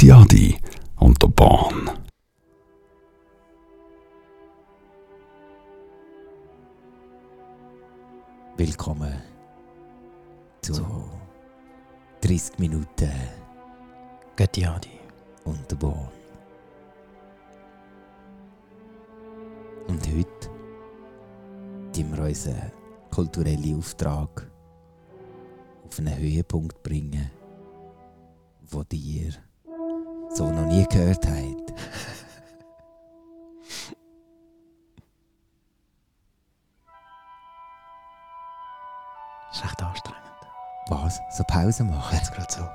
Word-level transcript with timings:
Götti 0.00 0.12
Adi 0.12 0.56
und 1.00 1.22
der 1.22 1.28
Bahn. 1.28 1.90
Willkommen 8.56 9.12
zu 10.62 10.82
30 12.22 12.58
Minuten 12.58 13.12
Götti 14.36 14.64
Adi. 14.64 14.88
und 15.44 15.70
der 15.70 15.76
Bahn. 15.76 16.08
Und 19.86 20.08
heute 20.08 20.50
tun 21.92 22.16
wir 22.16 22.24
unseren 22.24 22.72
kulturellen 23.10 23.76
Auftrag 23.76 24.50
auf 25.84 25.98
einen 25.98 26.16
Höhepunkt 26.16 26.82
bringen, 26.82 27.30
wo 28.62 28.82
ihr 28.92 29.49
so 30.34 30.50
noch 30.50 30.66
nie 30.66 30.86
gehört 30.88 31.26
habt. 31.26 31.72
Das 39.48 39.56
ist 39.58 39.64
recht 39.64 39.82
anstrengend. 39.82 40.20
Was? 40.88 41.20
So 41.36 41.44
Pause 41.44 41.84
machen? 41.84 42.16
Jetzt 42.16 42.32
gerade 42.32 42.52
so. 42.52 42.68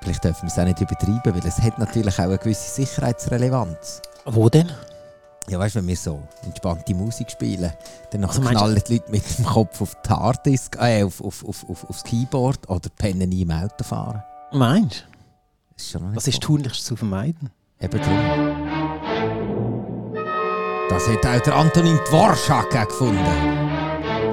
Vielleicht 0.00 0.22
dürfen 0.22 0.42
wir 0.42 0.48
es 0.48 0.58
auch 0.58 0.64
nicht 0.64 0.80
übertreiben, 0.80 1.34
weil 1.34 1.46
es 1.46 1.60
hat 1.60 1.78
natürlich 1.78 2.14
auch 2.14 2.24
eine 2.24 2.38
gewisse 2.38 2.70
Sicherheitsrelevanz. 2.70 4.02
Wo 4.24 4.48
denn? 4.48 4.70
Ja, 5.48 5.60
weißt 5.60 5.76
du, 5.76 5.78
wenn 5.78 5.86
wir 5.88 5.96
so 5.96 6.20
entspannte 6.44 6.92
Musik 6.94 7.30
spielen, 7.30 7.72
dann 8.10 8.24
Also 8.24 8.40
knallen 8.40 8.82
die 8.88 8.94
Leute 8.94 9.10
mit 9.12 9.38
dem 9.38 9.44
Kopf 9.44 9.80
auf 9.80 9.96
die 10.04 10.10
Harddisk, 10.10 10.76
äh, 10.80 11.04
auf, 11.04 11.22
auf, 11.22 11.44
auf, 11.46 11.68
auf, 11.68 11.88
aufs 11.88 12.02
Keyboard 12.02 12.68
oder 12.68 12.88
pennen 12.96 13.30
im 13.30 13.50
Autofahren. 13.52 14.22
Meinst 14.52 15.04
du? 15.08 15.16
Ist 15.76 15.90
schon 15.90 16.14
Das 16.14 16.26
ist 16.26 16.40
tunlichst 16.40 16.84
zu 16.84 16.96
vermeiden. 16.96 17.50
Eben 17.80 18.00
drum. 18.00 18.56
Das 20.88 21.06
hat 21.08 21.26
auch 21.26 21.40
der 21.42 21.54
Antonin 21.54 21.98
Dvorak 22.08 22.88
gefunden. 22.88 23.18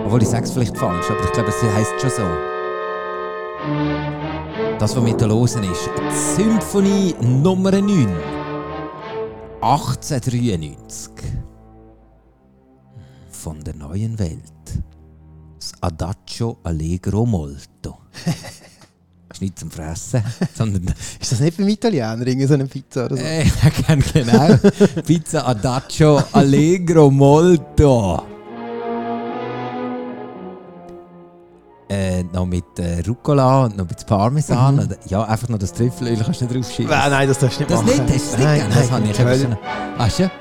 Obwohl, 0.06 0.24
ich 0.24 0.30
sage 0.30 0.46
es 0.46 0.52
vielleicht 0.52 0.78
falsch, 0.78 1.10
aber 1.10 1.24
ich 1.24 1.32
glaube, 1.32 1.50
es 1.50 1.62
heisst 1.62 2.00
schon 2.02 2.10
so. 2.10 2.24
Das, 4.80 4.96
was 4.96 5.06
wir 5.06 5.18
hier 5.18 5.28
hören, 5.28 5.44
ist 5.44 5.58
die 5.58 6.42
Symphonie 6.42 7.16
Nummer 7.22 7.72
9. 7.72 8.43
1893. 9.64 11.14
Von 13.32 13.64
der 13.64 13.74
neuen 13.74 14.20
Welt. 14.20 14.42
Das 15.58 15.72
Adagio 15.80 16.58
Allegro 16.64 17.26
Molto. 17.26 18.00
ist 19.32 19.42
nicht 19.42 19.58
zum 19.58 19.72
Fressen, 19.72 20.22
sondern 20.54 20.94
Ist 21.18 21.32
das 21.32 21.40
nicht 21.40 21.56
beim 21.56 21.70
Italiener 21.70 22.12
irgendeine 22.12 22.48
so 22.48 22.54
eine 22.56 22.66
Pizza 22.66 23.06
oder 23.06 23.16
so? 23.16 23.24
ja, 23.24 23.96
genau. 24.14 25.02
Pizza 25.06 25.48
Adagio 25.48 26.22
Allegro 26.34 27.10
Molto. 27.10 28.33
Äh, 31.90 32.24
noch 32.24 32.46
mit 32.46 32.80
äh, 32.80 33.02
Rucola 33.08 33.66
und 33.66 33.78
noch 33.78 33.86
mit 33.88 34.06
Parmesan. 34.08 34.80
Oder, 34.80 34.96
ja, 35.08 35.24
einfach 35.24 35.50
noch 35.50 35.60
das 35.60 35.74
Trüffelöl 35.74 36.18
kannst 36.18 36.42
du 36.42 36.46
nicht 36.46 36.56
draufschieben. 36.56 36.90
Nein, 36.90 37.12
nein, 37.12 37.28
das 37.28 37.40
darfst 37.40 37.60
du 37.60 37.64
nicht 37.64 37.72
Das 37.72 37.84
machen. 37.84 37.90
nicht, 37.92 38.02
hast 38.02 38.10
du 38.10 38.16
es 38.16 38.38
nicht 38.38 38.46
nein, 38.46 38.70
Das 38.74 38.92
habe 38.92 39.06
ich 39.06 39.20
will- 39.20 39.40
schon. 39.42 39.58
Hast 39.98 40.20
du? 40.20 40.32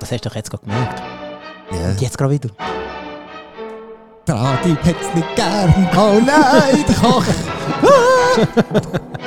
Das 0.00 0.12
hast 0.12 0.24
du 0.24 0.28
doch 0.28 0.36
jetzt 0.36 0.50
gerade 0.50 0.64
gemerkt. 0.64 1.02
Ja. 1.70 1.88
Und 1.90 2.00
jetzt 2.00 2.18
gerade 2.18 2.32
wieder. 2.34 2.50
Brady 4.26 4.76
hat's 4.84 5.14
nicht 5.14 5.36
gern. 5.36 5.88
Oh 5.96 6.20
nein, 6.24 6.84
der 6.86 6.94
Koch. 6.96 7.24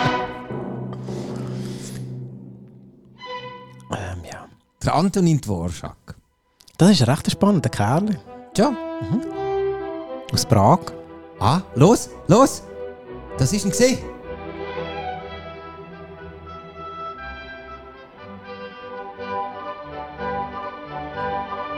Ähm, 3.92 4.24
ja. 4.32 4.46
Der 4.84 4.96
Antonin 4.96 5.42
Dvorak. 5.42 6.16
Das 6.78 6.90
ist 6.92 7.02
ein 7.02 7.10
recht 7.10 7.30
spannender 7.32 7.70
Kerl. 7.70 8.18
Ja. 8.58 8.72
Aus 10.34 10.46
Prag. 10.46 10.80
Ah, 11.40 11.62
los, 11.76 12.10
los. 12.28 12.64
Das 13.38 13.52
ist 13.52 13.66
ein 13.66 13.72
gesehen. 13.72 13.98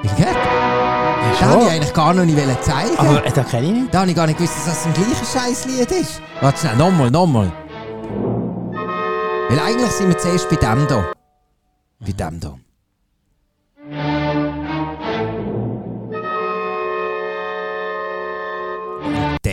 Wie 0.01 0.07
geht? 0.09 0.27
Ja, 0.27 1.33
Da 1.39 1.49
wollte 1.49 1.65
ich 1.65 1.71
eigentlich 1.71 1.93
gar 1.93 2.13
noch 2.13 2.25
nicht 2.25 2.63
zeigen. 2.63 2.97
Aber 2.97 3.25
äh, 3.25 3.31
den 3.31 3.45
kenne 3.47 3.67
ich 3.67 3.73
nicht. 3.73 3.93
da 3.93 3.99
habe 4.01 4.09
ich 4.09 4.15
gar 4.15 4.27
nicht 4.27 4.37
gewusst, 4.37 4.55
dass 4.57 4.65
das 4.65 4.85
ein 4.85 4.93
gleiches 4.93 5.33
Scheißlied 5.33 5.91
ist. 5.91 6.21
Warte 6.41 6.59
schnell, 6.59 6.75
nochmal, 6.75 7.09
nochmal. 7.09 7.51
Weil 9.49 9.59
eigentlich 9.59 9.91
sind 9.91 10.09
wir 10.09 10.17
zuerst 10.17 10.49
bei 10.49 10.55
dem 10.57 10.87
hier. 10.87 11.13
Bei 11.99 12.11
dem 12.11 12.39
hier. 12.41 12.59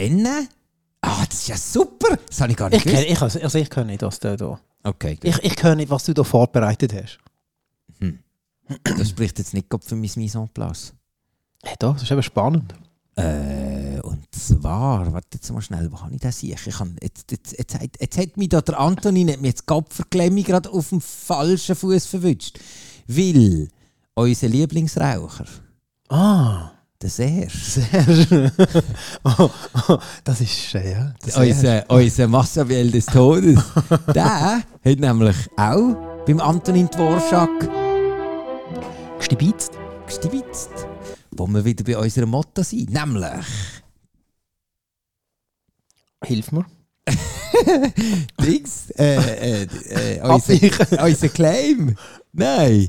Dann... 0.08 0.48
Ah, 1.02 1.24
das 1.28 1.40
ist 1.40 1.48
ja 1.48 1.56
super. 1.56 2.18
Das 2.26 2.40
habe 2.40 2.52
ich 2.52 2.56
gar 2.56 2.68
nicht 2.68 2.84
Ich 2.84 2.92
ich, 2.92 3.22
also, 3.22 3.58
ich 3.58 3.70
kenne 3.70 3.86
nicht, 3.86 4.02
was 4.02 4.18
du 4.20 4.36
da... 4.36 4.60
Okay, 4.82 5.16
gut. 5.16 5.24
Ich, 5.24 5.38
ich 5.44 5.56
kenne 5.56 5.76
nicht, 5.76 5.90
was 5.90 6.04
du 6.04 6.14
da 6.14 6.24
vorbereitet 6.24 6.92
hast. 6.94 7.18
das 8.84 9.08
spricht 9.10 9.38
jetzt 9.38 9.54
nicht 9.54 9.68
gerade 9.68 9.84
für 9.84 9.96
mein 9.96 10.10
Mise 10.16 10.38
en 10.38 10.48
place. 10.48 10.94
Ja, 11.64 11.72
doch, 11.78 11.94
das 11.94 12.04
ist 12.04 12.10
eben 12.10 12.22
spannend. 12.22 12.74
Äh, 13.16 14.00
und 14.00 14.24
zwar, 14.34 15.12
warte 15.12 15.28
jetzt 15.34 15.52
mal 15.52 15.60
schnell, 15.60 15.90
wo 15.92 16.00
habe 16.00 16.14
ich 16.14 16.20
das 16.20 16.38
hier? 16.38 16.54
Ich 16.54 16.74
kann, 16.76 16.96
jetzt, 17.02 17.30
jetzt, 17.30 17.58
jetzt, 17.58 17.74
hat, 17.74 17.90
jetzt 18.00 18.18
hat 18.18 18.36
mich 18.36 18.48
da 18.48 18.62
der 18.62 18.78
Antonin 18.78 19.30
hat 19.30 19.40
mich 19.40 19.50
jetzt 19.50 19.66
Kopfverklemmung 19.66 20.44
gerade 20.44 20.70
auf 20.70 20.88
dem 20.88 21.00
falschen 21.00 21.74
Fuß 21.74 22.06
verwünscht. 22.06 22.58
Weil 23.06 23.68
unser 24.14 24.48
Lieblingsraucher, 24.48 25.46
Ah, 26.08 26.69
der 27.02 27.10
Serge, 27.10 27.48
sehr 27.50 28.04
schön. 28.26 28.52
oh, 29.24 29.50
oh, 29.88 29.98
das 30.22 30.40
ist 30.40 30.74
äh, 30.74 30.92
ja. 30.92 31.14
Das 31.24 31.36
unser, 31.36 31.84
unser 31.88 32.28
Massabiel 32.28 32.90
des 32.90 33.06
Todes, 33.06 33.58
der 34.14 34.62
hat 34.84 34.98
nämlich 34.98 35.36
auch 35.56 35.96
beim 36.26 36.40
Antonin 36.40 36.88
Dvorak 36.88 37.68
Gestibitzt. 39.18 39.72
gestibitzt. 40.06 40.70
Wo 41.32 41.46
wir 41.46 41.64
wieder 41.64 41.84
bei 41.84 41.96
unserem 41.96 42.30
Motto 42.30 42.62
sind, 42.62 42.90
nämlich 42.90 43.46
Hilf 46.24 46.52
mir. 46.52 46.66
Dings, 48.42 48.90
äh, 48.90 49.62
äh, 49.62 49.62
äh, 49.62 50.20
unser, 50.20 51.02
unser 51.02 51.28
Claim. 51.30 51.96
Nein. 52.32 52.88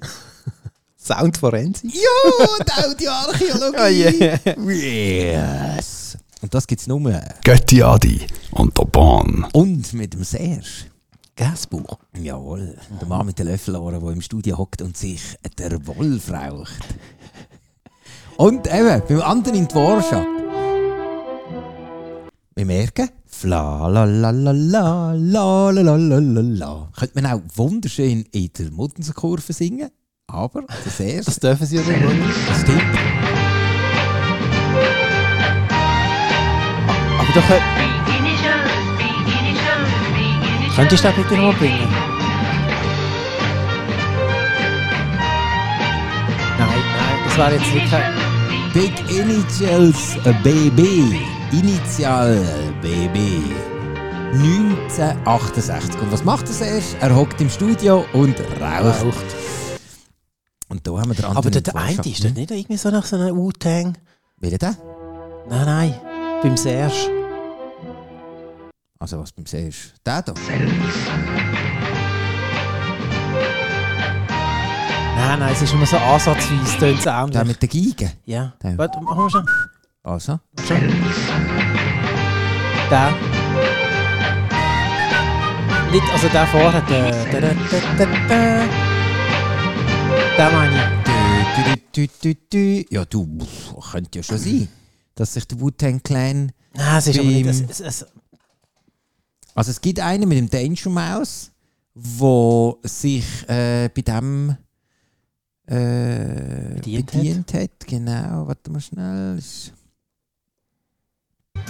Soundforensik. 1.03 1.91
Ja, 1.95 2.63
die 2.63 3.07
Audioarchäologie. 3.09 4.37
Oh 4.55 4.69
yeah. 4.69 5.75
Yes. 5.75 6.17
Und 6.41 6.53
das 6.53 6.67
gibt 6.67 6.81
es 6.81 6.87
nur. 6.87 7.19
Götti 7.43 7.81
Adi 7.81 8.21
und 8.51 8.77
der 8.77 8.85
Bahn. 8.85 9.47
Und 9.53 9.93
mit 9.93 10.13
dem 10.13 10.23
Serge. 10.23 10.91
Gasbuch. 11.35 11.97
Jawohl. 12.19 12.77
Der 12.99 13.07
Mann 13.07 13.25
mit 13.25 13.39
den 13.39 13.47
Löffelohren, 13.47 13.99
der 13.99 14.11
im 14.11 14.21
Studio 14.21 14.57
hockt 14.57 14.81
und 14.83 14.95
sich 14.95 15.21
der 15.57 15.85
Wolf 15.87 16.31
raucht. 16.31 16.95
Und 18.37 18.67
eben, 18.67 19.01
beim 19.07 19.21
anderen 19.21 19.57
in 19.57 19.67
Dvorak. 19.67 20.27
Wir 22.53 22.65
merken, 22.65 23.09
fla 23.25 23.87
la 23.87 24.03
la 24.03 24.29
la 24.29 24.51
la 24.51 25.13
la 25.13 25.13
la 25.13 25.71
la 25.71 25.95
la 25.95 26.19
la 26.19 26.41
la. 26.41 26.89
Könnte 26.95 27.21
man 27.21 27.31
auch 27.31 27.41
wunderschön 27.55 28.23
in 28.31 28.51
der 28.57 28.71
Muttenserkurve 28.71 29.53
singen. 29.53 29.89
Aber 30.33 30.61
das 30.85 30.99
erste, 30.99 31.25
Das 31.25 31.39
dürfen 31.39 31.65
sie 31.65 31.75
ja 31.75 31.81
nicht. 31.81 32.03
das 32.47 32.61
stimmt. 32.61 32.81
Aber 37.19 37.33
doch, 37.33 37.49
äh, 37.49 37.59
könntest 40.75 41.03
du 41.03 41.07
das 41.07 41.15
bitte 41.17 41.35
nochmal 41.35 41.53
bringen? 41.53 41.87
Nein, 46.57 46.69
nein, 46.69 47.19
das 47.25 47.37
wäre 47.37 47.53
jetzt 47.53 47.73
nicht 47.73 47.91
kein... 47.91 48.13
Big 48.73 48.93
Initials 49.11 50.17
Baby. 50.43 51.19
Initial 51.51 52.41
Baby. 52.81 53.43
1968. 54.33 55.99
Und 56.01 56.09
was 56.13 56.23
macht 56.23 56.45
er 56.61 56.67
erst? 56.67 56.95
Er 57.01 57.13
hockt 57.13 57.41
im 57.41 57.49
Studio 57.49 58.05
und 58.13 58.39
raucht. 58.61 59.03
Raucht. 59.03 59.40
Und 60.81 60.87
da 60.87 60.99
haben 60.99 61.09
wir 61.11 61.15
den 61.15 61.25
Aber 61.25 61.37
Antonin 61.37 61.51
der, 61.51 61.61
der 61.61 61.75
eine 61.75 62.01
ist 62.01 62.23
das 62.23 62.33
nicht 62.33 62.49
irgendwie 62.49 62.77
so 62.77 62.89
nach 62.89 63.05
so 63.05 63.15
einem 63.15 63.37
Wu-Tang? 63.37 63.99
Welcher 64.37 64.57
der? 64.57 64.75
Nein, 65.47 65.65
nein, 65.65 65.93
beim 66.41 66.57
Serge. 66.57 66.95
Also 68.97 69.19
was 69.19 69.31
beim 69.31 69.45
ist? 69.45 69.93
Der 70.03 70.23
da? 70.23 70.33
Nein, 75.15 75.39
nein, 75.39 75.53
es 75.53 75.61
ist 75.61 75.71
immer 75.71 75.85
so 75.85 75.97
ansatzweise, 75.97 76.77
tönt 76.79 76.99
es 76.99 77.05
ähnlich. 77.05 77.31
Der 77.31 77.45
mit 77.45 77.61
der 77.61 77.69
Geige? 77.69 78.11
Ja. 78.25 78.53
Der. 78.63 78.75
Warte, 78.79 78.99
machen 79.01 79.19
wir 79.19 79.29
schon. 79.29 79.45
Also? 80.01 80.39
schon. 80.67 80.79
Der. 82.89 83.13
Nicht, 85.91 86.11
also 86.11 86.27
der 86.27 86.47
vorher. 86.47 86.81
Der, 86.81 87.11
der, 87.25 87.41
der, 87.41 87.53
der, 87.53 87.81
der, 87.97 88.07
der 88.27 88.90
meine 90.51 90.75
ich. 91.93 92.87
Ja, 92.91 93.05
du, 93.05 93.27
pff, 93.39 93.91
könnte 93.91 94.19
ja 94.19 94.23
schon 94.23 94.37
sein, 94.37 94.67
dass 95.15 95.33
sich 95.33 95.45
der 95.47 95.59
Wu-Tang 95.59 96.01
Clan. 96.03 96.51
Nein, 96.73 96.97
es 96.97 97.07
ist 97.07 97.19
aber 97.19 97.27
nicht. 97.29 97.45
Es, 97.45 97.61
es, 97.61 97.79
es, 97.81 98.05
Also, 99.53 99.71
es 99.71 99.81
gibt 99.81 99.99
einen 99.99 100.27
mit 100.27 100.37
dem 100.37 100.49
Danger 100.49 100.89
Mouse, 100.89 101.51
wo 101.93 102.79
sich 102.83 103.25
äh, 103.49 103.89
bei 103.93 104.01
dem 104.01 104.55
äh, 105.67 106.75
Bedient 106.75 107.11
bedient, 107.11 107.53
hat. 107.53 107.71
Genau, 107.87 108.47
warte 108.47 108.71
mal 108.71 108.79
schnell. 108.81 109.37
Ist- 109.37 109.73
So, 111.55 111.61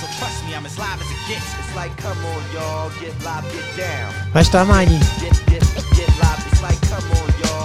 so 0.00 0.06
trust 0.18 0.44
me, 0.46 0.54
I'm 0.54 0.66
as 0.66 0.76
live 0.76 1.00
as 1.00 1.10
it 1.10 1.28
gets. 1.28 1.46
It's 1.58 1.74
like, 1.74 1.96
come 1.96 2.18
on, 2.24 2.42
y'all, 2.54 2.90
get 3.00 3.14
live, 3.24 3.44
get 3.52 3.64
down. 3.78 4.12
weißt 4.34 4.52
du, 4.52 4.58
der 4.58 4.64
meine 4.66 4.94
ich? 4.96 5.00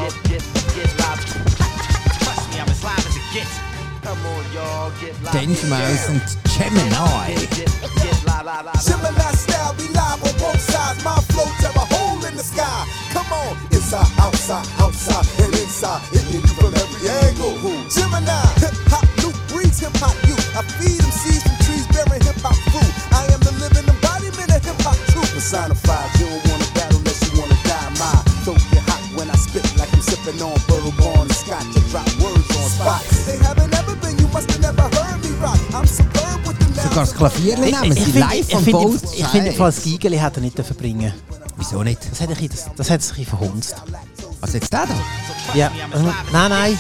Get, 0.06 0.14
get, 0.30 0.44
get 0.78 0.92
live. 1.02 1.18
Trust 2.22 2.46
me, 2.54 2.62
I'm 2.62 2.70
as 2.70 2.84
live 2.86 3.08
as 3.10 3.18
it 3.18 3.26
gets. 3.34 3.58
Come 4.06 4.22
on, 4.22 4.46
y'all, 4.54 4.94
get 5.02 5.18
live. 5.24 5.34
Danger 5.34 5.66
Mouse 5.66 6.10
und 6.10 6.22
Gemini. 6.46 7.34
Gemini 8.86 9.30
style, 9.34 9.74
be 9.74 9.90
live 9.98 10.22
on 10.22 10.34
both 10.38 10.62
sides. 10.62 11.02
My 11.04 11.18
flow 11.34 11.50
tear 11.58 11.74
a 11.74 11.86
hole 11.90 12.24
in 12.24 12.38
the 12.38 12.44
sky. 12.44 12.86
Come 13.14 13.34
on, 13.34 13.58
inside, 13.74 14.06
outside, 14.22 14.68
outside, 14.78 15.26
and 15.42 15.54
inside. 15.58 16.02
Hitting 16.14 16.38
you 16.38 16.54
from 16.54 16.76
every 16.78 17.10
angle. 17.26 17.58
Gemini, 17.90 18.46
hip 18.62 18.78
hop, 18.94 19.10
Luke 19.26 19.34
breeds 19.50 19.80
hip 19.80 19.98
hop 19.98 20.14
you. 20.30 20.38
I 20.54 20.62
feed 20.78 21.02
them 21.02 21.10
seeds 21.10 21.42
from 21.42 21.58
trees 21.66 21.88
bearing 21.90 22.22
hip 22.22 22.38
hop 22.46 22.54
fruit. 22.70 22.94
I 23.10 23.26
am 23.34 23.42
the 23.42 23.58
living 23.58 23.90
embodiment 23.90 24.54
of 24.54 24.62
hip 24.62 24.78
hop 24.86 25.02
truth. 25.10 25.34
Personified, 25.34 26.14
you 26.20 26.30
don't 26.30 26.46
wanna 26.46 26.65
sipping 30.26 30.42
on 30.42 30.54
bourbon 30.68 31.30
scotch. 31.30 31.76
I 31.76 31.82
drop 31.92 32.06
words 32.22 32.50
on 32.58 32.70
spots. 32.70 33.26
They 33.26 33.38
haven't 33.38 33.74
ever 33.74 33.96
been, 33.96 34.18
you 34.18 34.28
must 34.30 34.52
have 34.52 34.62
never 34.62 34.82
heard 34.82 35.24
me 35.24 35.32
rock. 35.42 35.60
I'm 35.74 35.86
superb 35.86 36.48
with 36.48 36.58
the 36.60 36.82
Sogar 36.82 37.06
das 37.06 37.14
Klavier 37.14 37.58
nehmen 37.58 37.92
sie 37.94 38.20
live 38.20 38.48
ich 38.48 38.54
von 38.54 38.66
both 38.66 39.14
Ich 39.16 39.28
finde, 39.28 39.54
das 39.54 39.84
Giegeli 39.84 40.18
hätte 40.18 40.40
er 40.40 40.42
nicht 40.42 40.58
dürfen 40.58 40.76
bringen 40.76 41.14
Wieso 41.58 41.84
nicht? 41.84 42.00
Das 42.12 42.20
hat, 42.22 42.30
ein 42.30 42.36
bisschen- 42.36 42.50
das, 42.50 42.76
das 42.76 42.90
hat 42.90 43.02
sich 43.02 43.12
ein 43.12 43.16
bisschen 43.24 43.38
verhunzt. 43.38 43.76
Also 44.42 44.58
jetzt 44.58 44.74
der 44.74 44.86
da? 44.86 44.94
Ja, 45.54 45.72
ähm, 45.94 46.14
nein, 46.32 46.50
nein, 46.50 46.80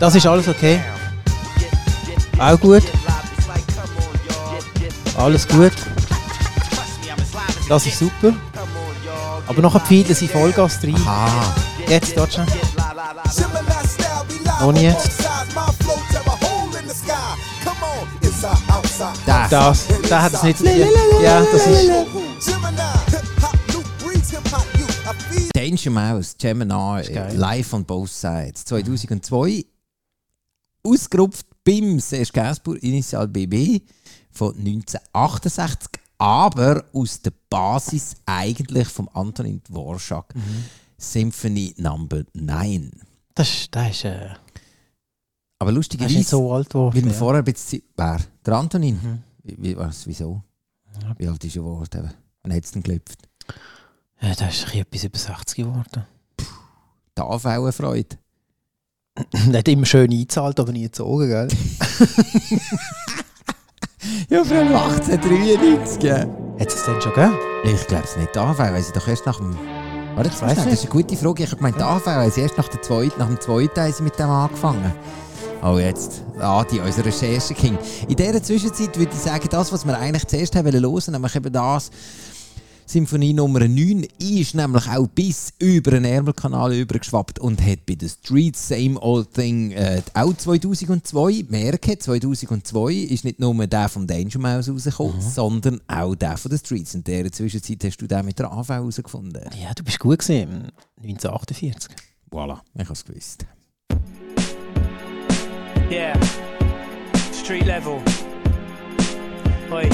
das 0.00 0.14
ist 0.16 0.26
alles 0.26 0.48
okay. 0.48 0.80
Auch 2.38 2.58
gut, 2.58 2.82
alles 5.16 5.46
gut. 5.46 5.72
Das 7.68 7.86
ist 7.86 7.98
super. 7.98 8.10
Come 8.20 8.32
on, 8.32 8.96
y'all, 9.06 9.42
Aber 9.46 9.62
nachher 9.62 9.80
pfeilen 9.80 10.14
sie 10.14 10.28
Vollgas 10.28 10.82
rein. 10.82 10.96
Ah, 11.06 11.54
Jetzt, 11.88 12.16
on, 12.16 12.26
inside, 18.20 18.56
outside, 18.68 19.12
Das. 19.26 19.50
Das, 19.50 19.86
der 20.08 20.22
hat 20.22 20.32
es 20.34 20.42
nicht. 20.42 20.60
inside. 20.60 20.88
Ja, 21.22 21.40
das 21.40 21.66
ist. 21.66 21.90
Danger 25.54 25.90
Mouse, 25.90 26.34
Gemini, 26.38 27.02
live 27.36 27.72
on 27.72 27.84
both 27.84 28.10
sides. 28.10 28.64
2002 28.64 29.64
ausgerupft 30.82 31.46
beim 31.64 32.00
Serge 32.00 32.30
Gainsbourg, 32.32 32.82
Initial 32.82 33.28
BB 33.28 33.80
von 34.30 34.54
1968, 34.56 35.88
aber 36.18 36.84
aus 36.92 37.20
der 37.20 37.32
Basis 37.48 38.14
eigentlich 38.26 38.88
vom 38.88 39.08
Antonin 39.12 39.62
Dvorak. 39.62 40.34
Mhm. 40.34 40.64
Symphony 41.12 41.74
Number 41.76 42.22
9. 42.34 42.90
Das 43.34 43.48
ist, 43.48 43.74
das 43.74 43.90
ist, 43.90 44.04
äh, 44.04 44.30
Aber 45.58 45.70
das 45.70 45.72
ist 45.72 45.76
lustigerweise, 45.76 46.22
so 46.22 46.52
alt 46.52 46.70
geworden. 46.70 46.96
weil 46.96 47.06
ja. 47.06 47.12
vorher 47.12 47.42
ein 47.42 47.44
bisschen... 47.44 47.82
Wer? 47.96 48.20
Der 48.44 48.54
Antonin? 48.54 48.98
Mhm. 49.02 49.22
Wie, 49.42 49.76
was, 49.76 50.06
wieso? 50.06 50.42
Wie 51.18 51.26
alt 51.28 51.42
ist 51.44 51.56
er 51.56 51.62
geworden? 51.62 52.10
Wann 52.42 52.52
hat 52.54 52.64
es 52.64 52.70
denn 52.72 52.82
gelüpft? 52.82 53.18
Ja, 54.20 54.34
das 54.34 54.54
ist 54.54 54.74
etwas 54.74 55.04
über 55.04 55.18
60 55.18 55.56
geworden. 55.56 56.06
Die 57.16 57.22
AV-Freude. 57.22 58.16
Der 59.48 59.58
hat 59.58 59.68
immer 59.68 59.86
schön 59.86 60.10
eingezahlt, 60.10 60.58
aber 60.58 60.72
nie 60.72 60.82
gezogen, 60.82 61.28
gell? 61.28 61.48
Ja, 64.28 64.44
vor 64.44 64.56
allem 64.56 64.74
1893, 64.74 66.02
ja. 66.02 66.18
Hat 66.58 66.68
es 66.68 66.84
denn 66.84 67.00
schon 67.00 67.12
gegeben? 67.14 67.34
Ich 67.64 67.86
glaube 67.86 68.04
es 68.04 68.16
nicht. 68.16 68.36
AV 68.36 68.58
weil 68.58 68.82
sie 68.82 68.92
doch 68.92 69.08
erst 69.08 69.24
nach 69.26 69.38
dem. 69.38 69.56
Warte, 70.14 70.30
das, 70.30 70.40
das 70.40 70.66
ist 70.66 70.82
eine 70.82 70.90
gute 70.90 71.16
Frage. 71.16 71.42
Ich 71.42 71.50
habe 71.50 71.56
gemeint, 71.56 71.76
die 71.76 71.82
weil 72.06 72.30
sie 72.30 72.42
erst 72.42 72.56
nach, 72.56 72.68
der 72.68 72.80
zweiten, 72.80 73.18
nach 73.18 73.26
dem 73.26 73.40
zweiten 73.40 73.80
haben 73.80 73.92
sie 73.92 74.02
mit 74.04 74.16
dem 74.16 74.30
angefangen. 74.30 74.92
Oh, 75.60 75.78
jetzt, 75.78 76.22
Adi, 76.38 76.78
unser 76.78 77.04
Recherche-King. 77.04 77.76
In 78.06 78.14
dieser 78.14 78.40
Zwischenzeit 78.40 78.96
würde 78.96 79.10
ich 79.12 79.18
sagen, 79.18 79.48
das, 79.50 79.72
was 79.72 79.84
wir 79.84 79.98
eigentlich 79.98 80.26
zuerst 80.26 80.54
haben 80.54 80.66
wollen 80.66 80.84
hören, 80.84 81.12
nämlich 81.12 81.34
eben 81.34 81.52
das, 81.52 81.90
Symphonie 82.86 83.32
Nummer 83.32 83.60
9, 83.60 84.06
ist 84.18 84.54
nämlich 84.54 84.88
auch 84.88 85.06
bis 85.08 85.52
über 85.58 85.92
den 85.92 86.04
Ärmelkanal 86.04 86.74
übergeschwappt 86.74 87.38
und 87.38 87.60
hat 87.64 87.86
bei 87.86 87.94
den 87.94 88.08
Streets 88.08 88.68
Same 88.68 89.00
Old 89.00 89.32
Thing 89.32 89.72
äh, 89.72 90.02
auch 90.12 90.34
2002, 90.34 91.46
merke, 91.48 91.98
2002 91.98 92.92
ist 92.92 93.24
nicht 93.24 93.40
nur 93.40 93.54
der 93.66 93.88
vom 93.88 94.06
Danger 94.06 94.38
Mouse 94.38 94.68
rausgekommen, 94.68 95.20
sondern 95.20 95.80
auch 95.86 96.14
der 96.14 96.36
von 96.36 96.50
den 96.50 96.58
Streets. 96.58 96.94
In 96.94 97.04
dieser 97.04 97.32
Zwischenzeit 97.32 97.82
hast 97.84 97.96
du 97.98 98.06
den 98.06 98.24
mit 98.24 98.38
der 98.38 98.52
AV 98.52 98.68
herausgefunden. 98.68 99.42
Ja, 99.60 99.72
du 99.74 99.82
bist 99.82 99.98
gut 99.98 100.18
gesehen. 100.18 100.70
1948. 101.02 101.90
Voilà, 102.30 102.60
ich 102.74 102.84
habe 102.84 102.92
es 102.92 103.04
gewusst. 103.04 103.46
Yeah. 105.90 106.18
Street 107.32 107.66
level. 107.66 108.00
Oi. 109.70 109.88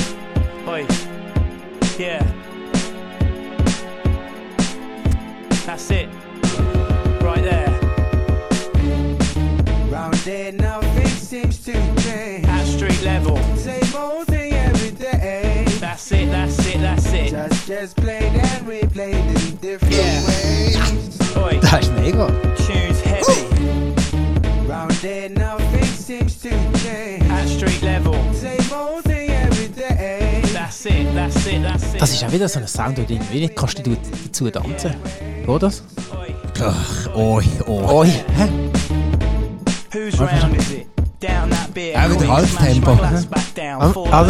Oi. 0.67 0.87
Yeah. 1.99 2.50
That's 5.71 5.89
it. 5.93 6.09
Right 7.23 7.45
there. 7.45 7.71
Round 9.89 10.15
there, 10.25 10.51
nothing 10.51 11.07
seems 11.07 11.65
to 11.65 11.73
change. 12.03 12.45
At 12.45 12.65
street 12.67 13.01
level. 13.03 13.37
Same 13.57 13.95
old 13.95 14.27
thing 14.27 14.53
every 14.53 14.91
day. 14.91 15.65
That's 15.79 16.11
it, 16.11 16.27
that's 16.27 16.67
it, 16.67 16.81
that's 16.81 17.13
it. 17.13 17.31
Just, 17.31 17.69
just 17.69 17.97
played 17.99 18.33
and 18.33 18.67
replayed 18.67 19.15
in 19.49 19.57
different 19.59 19.95
Yeah. 19.95 20.27
ways. 20.27 21.37
Oi. 21.37 21.61
Das 21.63 21.87
ist 21.87 21.93
mega. 21.93 22.27
Tunes 22.67 23.01
heavy. 23.03 23.47
Round 24.67 24.91
there, 25.03 25.29
nothing 25.29 25.85
seems 25.85 26.35
to 26.43 26.51
change. 26.83 27.23
At 27.31 27.47
street 27.47 27.81
level. 27.83 28.15
Das 31.99 32.11
ist 32.11 32.25
auch 32.25 32.33
wieder 32.33 32.49
so 32.49 32.59
ein 32.59 32.67
Sound, 32.67 32.97
den 32.97 33.07
du 33.07 33.13
irgendwie 33.13 33.41
nicht 33.41 33.55
kannst 33.55 33.87
du 33.87 33.95
dazu 34.25 34.51
tanzen. 34.51 34.95
Oi. 35.47 35.59
Ach, 36.63 37.15
oi, 37.15 37.45
oi. 37.67 37.85
Oi. 37.85 38.09
Hä? 38.09 38.49
Auch 41.95 42.11
wieder 42.11 42.29
Halbtempo. 42.29 42.99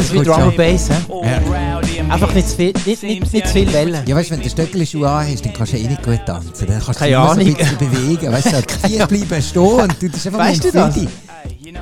ist 0.01 0.13
wie 0.13 0.23
Drum 0.23 0.35
and 0.35 0.57
table. 0.57 0.73
Bass, 0.73 0.89
hä? 0.91 0.95
Ja. 1.23 2.13
Einfach 2.13 2.35
nicht 2.35 2.49
zu 2.49 2.57
viel, 2.57 2.73
nicht, 2.85 3.03
nicht, 3.03 3.33
nicht 3.33 3.47
zu 3.47 3.53
viel 3.53 3.73
Wellen. 3.73 4.05
Ja, 4.07 4.17
weißt 4.17 4.31
du, 4.31 4.35
wenn 4.35 4.43
du 4.43 4.49
Stöckelschuhe 4.49 5.09
anhast, 5.09 5.45
dann 5.45 5.53
kannst 5.53 5.73
du 5.73 5.77
eh 5.77 5.87
nicht 5.87 6.03
gut 6.03 6.21
tanzen. 6.27 6.67
Dann 6.67 6.83
kannst 6.83 6.89
du 6.89 6.95
Keine 6.95 7.11
dich 7.11 7.17
nur 7.17 7.27
so 7.27 7.33
ein 7.33 7.41
Ahnung. 7.41 7.55
bisschen 7.55 7.79
bewegen. 7.79 8.33
Weißt 8.33 8.53
du, 8.53 8.89
die 8.89 8.97
bleiben 8.97 9.43
stehen 9.43 9.63
und 9.63 10.03
du 10.03 10.09
tust 10.09 10.27
einfach 10.27 10.39
Weißt 10.41 10.65
du 10.65 10.73
das? 10.73 10.97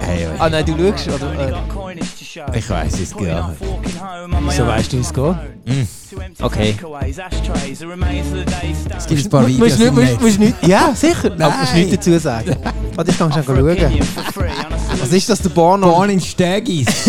Hey. 0.01 0.29
Ah 0.39 0.51
nein, 0.51 0.65
du 0.67 0.77
schaust, 0.77 1.09
oder? 1.09 1.33
Äh, 1.33 1.53
Ich 2.55 2.71
weiss 2.71 3.01
es, 3.01 3.15
my 3.15 3.29
Wieso 4.49 4.67
weißt 4.67 4.93
du, 4.93 4.97
wie 4.97 5.01
es 5.01 5.13
geht? 5.13 5.37
Empty 5.67 6.45
Okay. 6.45 6.75
Es 8.97 9.07
gibt 9.07 9.25
ein 9.25 9.31
paar 9.31 9.47
Videos 9.47 9.79
musst, 9.79 9.93
musst, 9.93 10.21
musst 10.21 10.39
nicht, 10.41 10.67
ja, 10.67 10.93
sicher. 10.95 11.33
Aber 11.33 11.49
musst 11.49 11.73
Nein. 11.73 11.87
nichts 11.87 11.97
dazu 11.97 12.19
sagen. 12.19 12.57
Warte, 12.95 13.11
ich 13.11 13.19
kann 13.19 13.33
schon 13.33 13.45
schauen. 13.45 13.67
Was 15.01 15.13
ist 15.13 15.29
das, 15.29 15.43
der 15.43 15.51
Born? 15.51 15.81
Born 15.83 16.11
in 16.11 16.21
Stegis. 16.21 16.87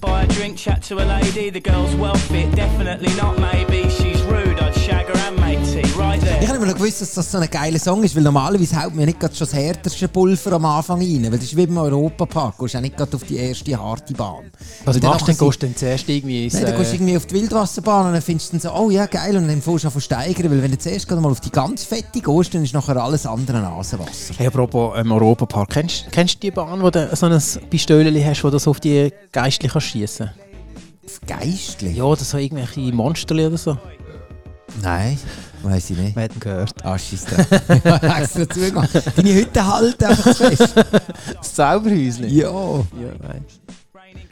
Buy 0.00 0.22
a 0.22 0.26
drink, 0.28 0.56
chat 0.56 0.80
to 0.84 0.98
a 1.00 1.04
lady. 1.04 1.50
The 1.50 1.58
girl's 1.58 1.92
well 1.96 2.14
fit, 2.14 2.54
definitely 2.54 3.12
not 3.16 3.36
maybe. 3.40 3.90
She's 3.90 4.22
rude, 4.22 4.47
Ich 6.40 6.46
habe 6.46 6.56
immer 6.56 6.66
noch 6.66 6.74
gewusst, 6.74 7.00
dass 7.00 7.14
das 7.14 7.30
so 7.30 7.38
ein 7.38 7.48
geiler 7.50 7.78
Song 7.78 8.02
ist, 8.02 8.14
weil 8.16 8.22
normalerweise 8.22 8.82
haut 8.82 8.90
man 8.90 9.00
ja 9.00 9.06
nicht 9.06 9.20
gerade 9.20 9.34
schon 9.34 9.46
das 9.46 9.54
härteste 9.54 10.08
Pulver 10.08 10.52
am 10.52 10.64
Anfang 10.64 11.00
rein, 11.00 11.24
weil 11.24 11.32
das 11.32 11.44
ist 11.44 11.56
wie 11.56 11.66
beim 11.66 11.78
Europapark, 11.78 12.56
du 12.56 12.62
gehst 12.62 12.74
ja 12.74 12.80
nicht 12.80 12.96
gerade 12.96 13.14
auf 13.16 13.24
die 13.24 13.36
erste 13.36 13.78
harte 13.78 14.14
Bahn. 14.14 14.50
Was 14.84 15.00
Weil 15.00 15.08
machst 15.10 15.22
du 15.22 15.26
denn? 15.26 15.34
nachher 15.36 15.46
Gehst 15.46 15.62
du 15.62 15.66
dann 15.66 15.76
zuerst 15.76 16.08
irgendwie 16.08 16.44
ins... 16.44 16.54
Nein, 16.54 16.64
dann 16.66 16.76
gehst 16.76 16.90
du 16.90 16.94
Äh, 16.94 16.96
irgendwie 16.96 17.16
auf 17.16 17.26
die 17.26 17.34
Wildwasserbahn 17.34 18.06
und 18.06 18.12
dann 18.12 18.22
findest 18.22 18.52
du 18.52 18.58
dann 18.58 18.60
so, 18.60 18.72
oh 18.72 18.90
ja, 18.90 19.06
geil, 19.06 19.36
und 19.36 19.48
dann 19.48 19.62
fängst 19.62 19.84
du 19.84 19.88
an 19.88 19.92
zu 19.92 20.00
steigern, 20.00 20.50
weil 20.50 20.62
wenn 20.62 20.70
du 20.70 20.78
zuerst 20.78 21.06
gerade 21.08 21.20
mal 21.20 21.30
auf 21.30 21.40
die 21.40 21.50
ganz 21.50 21.84
fette 21.84 22.20
gehst, 22.20 22.54
dann 22.54 22.64
ist 22.64 22.74
nachher 22.74 22.96
alles 22.96 23.26
andere 23.26 23.58
Nasenwasser. 23.58 24.34
Hey, 24.36 24.46
apropos 24.46 24.94
ähm, 24.96 25.12
Europapark, 25.12 25.70
kennst, 25.70 26.06
kennst 26.10 26.36
du 26.36 26.38
die 26.40 26.50
Bahn, 26.50 26.82
wo 26.82 26.90
du 26.90 27.14
so 27.14 27.26
ein 27.26 27.42
Pistölchen 27.70 28.24
hast, 28.24 28.42
wo 28.44 28.50
du 28.50 28.58
so 28.58 28.70
auf 28.70 28.80
die 28.80 29.12
Geistlichen 29.32 29.72
kannst 29.72 29.88
schiessen 29.88 30.30
Auf 31.04 31.20
Geistli? 31.26 31.92
Ja, 31.92 32.04
oder 32.04 32.24
so 32.24 32.38
irgendwelche 32.38 32.80
Monster 32.92 33.34
oder 33.34 33.58
so. 33.58 33.76
Nein, 34.82 35.18
weiss 35.62 35.90
ich 35.90 35.98
nicht. 35.98 36.14
Wir 36.16 36.22
hätten 36.22 36.40
gehört. 36.40 36.74
Scheiss 36.82 37.24
drauf. 37.24 37.46
Ich 37.68 37.84
habe 37.84 38.06
extra 38.22 38.48
zugemacht. 38.48 38.90
Deine 39.16 39.34
Hütte 39.34 39.66
halten 39.66 40.04
einfach 40.04 40.34
zu 40.34 40.50
fest. 40.50 40.74
Das 41.36 41.54
Zauberhäuschen? 41.54 42.28
Ja. 42.28 42.50
Ja, 42.50 42.82
nein. 43.22 43.44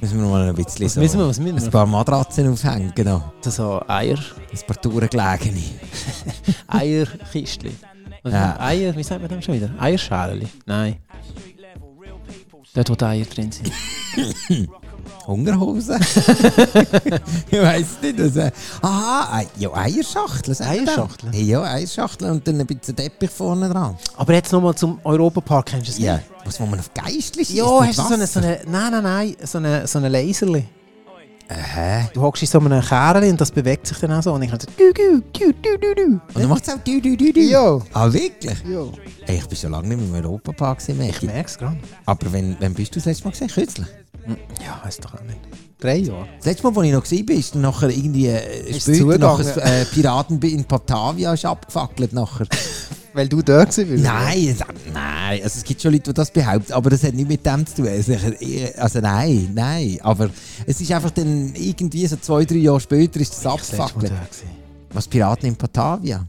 Müssen 0.01 0.21
wir 0.21 0.29
mal 0.29 0.49
ein 0.49 0.55
bisschen 0.55 0.89
so 0.89 1.01
müssen 1.01 1.19
wir- 1.19 1.27
was 1.29 1.41
müssen 1.41 1.57
wir? 1.57 1.65
ein 1.65 1.71
paar 1.71 1.87
Matratzen 1.87 2.53
aufhängen, 2.53 2.93
genau. 2.95 3.33
Das 3.43 3.57
so 3.57 3.81
Eier, 3.89 4.19
Ein 4.19 4.67
paar 4.67 4.77
durchgelegene. 4.83 5.63
Eierkistchen. 6.69 7.73
Was 8.23 8.33
Ja. 8.33 8.61
Eier, 8.61 8.95
wie 8.95 9.03
sagt 9.03 9.21
man 9.23 9.31
dem 9.31 9.41
schon 9.41 9.55
wieder? 9.55 9.71
Eierschälchen? 9.79 10.51
Nein. 10.67 10.97
Dort, 12.75 12.91
wo 12.91 12.95
die 12.95 13.05
Eier 13.05 13.25
drin 13.25 13.51
sind. 13.53 13.73
Hungerhose? 15.27 15.99
ich 17.51 17.59
weiss 17.61 17.87
nicht. 18.03 18.21
Also, 18.21 18.49
aha, 18.83 19.43
ja, 19.59 19.75
Eierschachtel. 19.75 20.55
sagt 20.55 20.71
man 20.71 20.85
da. 20.85 20.93
Eierschachtel? 20.93 21.31
Hey, 21.33 21.43
Ja, 21.43 21.63
Eierschachtel 21.63 22.31
und 22.31 22.47
dann 22.47 22.61
ein 22.61 22.67
bisschen 22.67 22.95
Teppich 22.95 23.31
vorne 23.31 23.69
dran. 23.69 23.97
Aber 24.17 24.33
jetzt 24.35 24.53
nochmal 24.53 24.75
zum 24.75 25.01
Europapark, 25.05 25.67
kennst 25.67 25.89
du 25.89 25.93
es 25.93 25.99
Ja. 25.99 26.21
Was, 26.45 26.61
wo 26.61 26.67
man 26.67 26.79
auf 26.79 26.93
Geistli 26.95 27.45
schießt? 27.45 27.59
Ja, 27.59 27.85
hast 27.85 27.99
du 27.99 28.03
so 28.03 28.15
eine, 28.15 28.27
so 28.27 28.39
eine, 28.39 28.61
nein, 28.69 28.93
nein, 28.93 29.03
nein, 29.03 29.37
so 29.43 29.59
eine, 29.59 29.87
so 29.87 29.99
eine 29.99 30.09
Laserli. 30.09 30.65
Hä? 31.49 32.09
Du 32.13 32.23
hockst 32.23 32.43
in 32.43 32.49
so 32.49 32.59
einem 32.59 32.83
Kerl 32.83 33.23
und 33.23 33.41
das 33.41 33.53
bewegt 33.53 33.87
sich 33.87 33.99
dann 33.99 34.13
auch 34.13 34.23
so 34.23 34.33
und 34.33 34.43
ich 34.43 34.51
kann 34.51 34.59
so, 34.59 34.67
du, 34.77 34.93
du, 34.93 35.23
du, 35.33 35.53
du, 35.53 35.79
du, 35.79 35.95
du. 35.95 36.03
Und 36.03 36.21
dann 36.35 36.49
macht 36.49 36.67
es 36.67 36.75
auch 36.75 36.79
du, 36.79 37.01
du, 37.01 37.17
du, 37.17 37.33
du. 37.33 37.41
Ja. 37.41 37.79
Ah, 37.93 38.13
wirklich? 38.13 38.59
Ja. 38.69 38.85
Ich 39.33 39.47
bin 39.47 39.57
schon 39.57 39.71
lange 39.71 39.89
nicht 39.89 40.11
mehr 40.11 40.21
im 40.21 40.25
Europapark 40.25 40.79
Ich 40.89 40.95
merke 41.23 41.47
es 41.47 41.57
gerade. 41.57 41.77
Aber 42.05 42.33
wenn, 42.33 42.57
wenn 42.59 42.75
bist 42.75 42.95
du 42.95 42.99
das 42.99 43.07
letzte 43.07 43.25
Mal 43.25 43.31
gesehen? 43.31 43.49
Kürzlich? 43.49 43.87
Ja, 44.65 44.81
weiss 44.83 44.99
doch 44.99 45.15
auch 45.15 45.23
nicht. 45.23 45.39
Drei 45.79 45.99
Jahre. 45.99 46.27
Das 46.39 46.47
letzte 46.47 46.69
Mal, 46.69 46.77
als 46.77 46.87
ich 46.87 46.93
noch 46.93 47.29
war, 47.29 47.37
ist 47.37 47.55
nachher 47.55 47.91
irgendwie 47.91 48.27
äh, 48.27 48.71
Ist 48.71 48.83
später 48.83 49.19
nachher 49.19 49.83
äh, 49.83 49.85
Piraten 49.85 50.41
in 50.43 50.65
Batavia 50.65 51.33
ist 51.35 51.45
abgefackelt 51.45 52.13
nachher. 52.13 52.47
Weil 53.17 53.29
du 53.29 53.41
da 53.41 53.65
gewesen 53.65 53.89
bist? 53.89 54.05
nein, 54.05 54.47
es, 54.47 54.59
nein, 54.93 55.43
also 55.43 55.57
es 55.57 55.65
gibt 55.65 55.81
schon 55.81 55.93
Leute, 55.93 56.11
die 56.11 56.15
das 56.15 56.31
behaupten, 56.31 56.75
aber 56.75 56.91
das 56.91 57.03
hat 57.03 57.15
nicht 57.15 57.27
mit 57.27 57.47
dem 57.47 57.67
zu 57.67 57.77
tun. 57.77 57.89
Also, 57.89 58.13
also 58.77 59.01
nein, 59.01 59.51
nein, 59.55 59.99
aber 60.03 60.29
es 60.67 60.83
ist 60.83 60.93
einfach 60.93 61.11
dann 61.13 61.55
irgendwie 61.55 62.07
so 62.07 62.17
zwei, 62.17 62.45
drei 62.45 62.57
Jahre 62.57 62.79
später 62.79 63.19
ist 63.19 63.33
das 63.33 63.47
abgefackelt. 63.47 64.13
Was 64.93 65.09
Piraten 65.09 65.49
in 65.49 65.57
Batavia? 65.57 66.27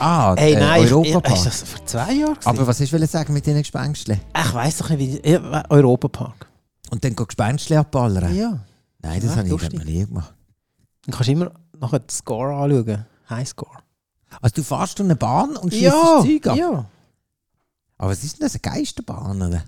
Ah, 0.00 0.34
Ey, 0.34 0.54
äh, 0.54 0.58
nein, 0.58 0.80
ich, 0.80 0.86
ich, 0.86 0.92
Europapark. 0.92 1.36
ist 1.36 1.46
das 1.46 1.62
vor 1.62 1.86
zwei 1.86 2.12
Jahren 2.14 2.34
gewesen? 2.34 2.48
aber 2.48 2.66
was 2.66 2.80
hast 2.80 2.92
du 2.92 3.06
sagen 3.06 3.32
mit 3.32 3.46
diesen 3.46 3.60
Gespenstchen? 3.60 4.20
Ich 4.36 4.54
weiss 4.54 4.78
doch 4.78 4.90
nicht, 4.90 5.24
wie... 5.24 5.38
Europapark. 5.68 6.48
Und 6.90 7.04
dann 7.04 7.14
gehen 7.14 7.26
Gespenstchen 7.26 7.76
abballern? 7.78 8.34
Ja. 8.34 8.58
Nein, 9.02 9.20
das 9.20 9.30
Ja, 9.30 9.36
habe 9.36 9.48
ich 9.48 9.72
noch 9.72 9.84
nie 9.84 10.04
gemacht. 10.04 10.34
Dann 11.06 11.14
kannst 11.14 11.28
du 11.28 11.32
immer 11.32 11.52
nachher 11.78 12.00
den 12.00 12.08
Score 12.08 12.54
anschauen. 12.54 13.06
Highscore. 13.30 13.78
Also 14.40 14.56
du 14.56 14.62
fährst 14.62 15.00
eine 15.00 15.16
Bahn 15.16 15.56
und 15.56 15.72
schießt 15.72 15.86
das 15.92 16.22
Zeug 16.22 16.46
ab? 16.46 16.56
ja. 16.56 16.84
Aber 17.98 18.10
was 18.10 18.22
ist 18.22 18.38
denn 18.38 18.46
das, 18.46 18.54
eine 18.54 18.60
Geisterbahn, 18.60 19.42
oder? 19.42 19.64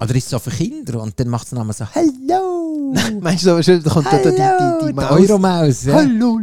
Oder 0.00 0.14
ist 0.14 0.24
es 0.24 0.30
so 0.30 0.38
für 0.38 0.50
Kinder 0.50 1.02
und 1.02 1.18
dann 1.18 1.28
macht 1.28 1.44
es 1.44 1.50
dann 1.50 1.72
so 1.72 1.86
«Hallo!» 1.94 2.94
Meinst 3.20 3.46
du, 3.46 3.80
da 3.80 3.90
kommt 3.90 4.06
da 4.06 4.18
die, 4.18 4.30
die, 4.30 4.86
die, 4.86 4.92
Maus. 4.92 5.10
Euromaus, 5.10 5.84
ja. 5.84 5.94
Hallo. 5.94 6.38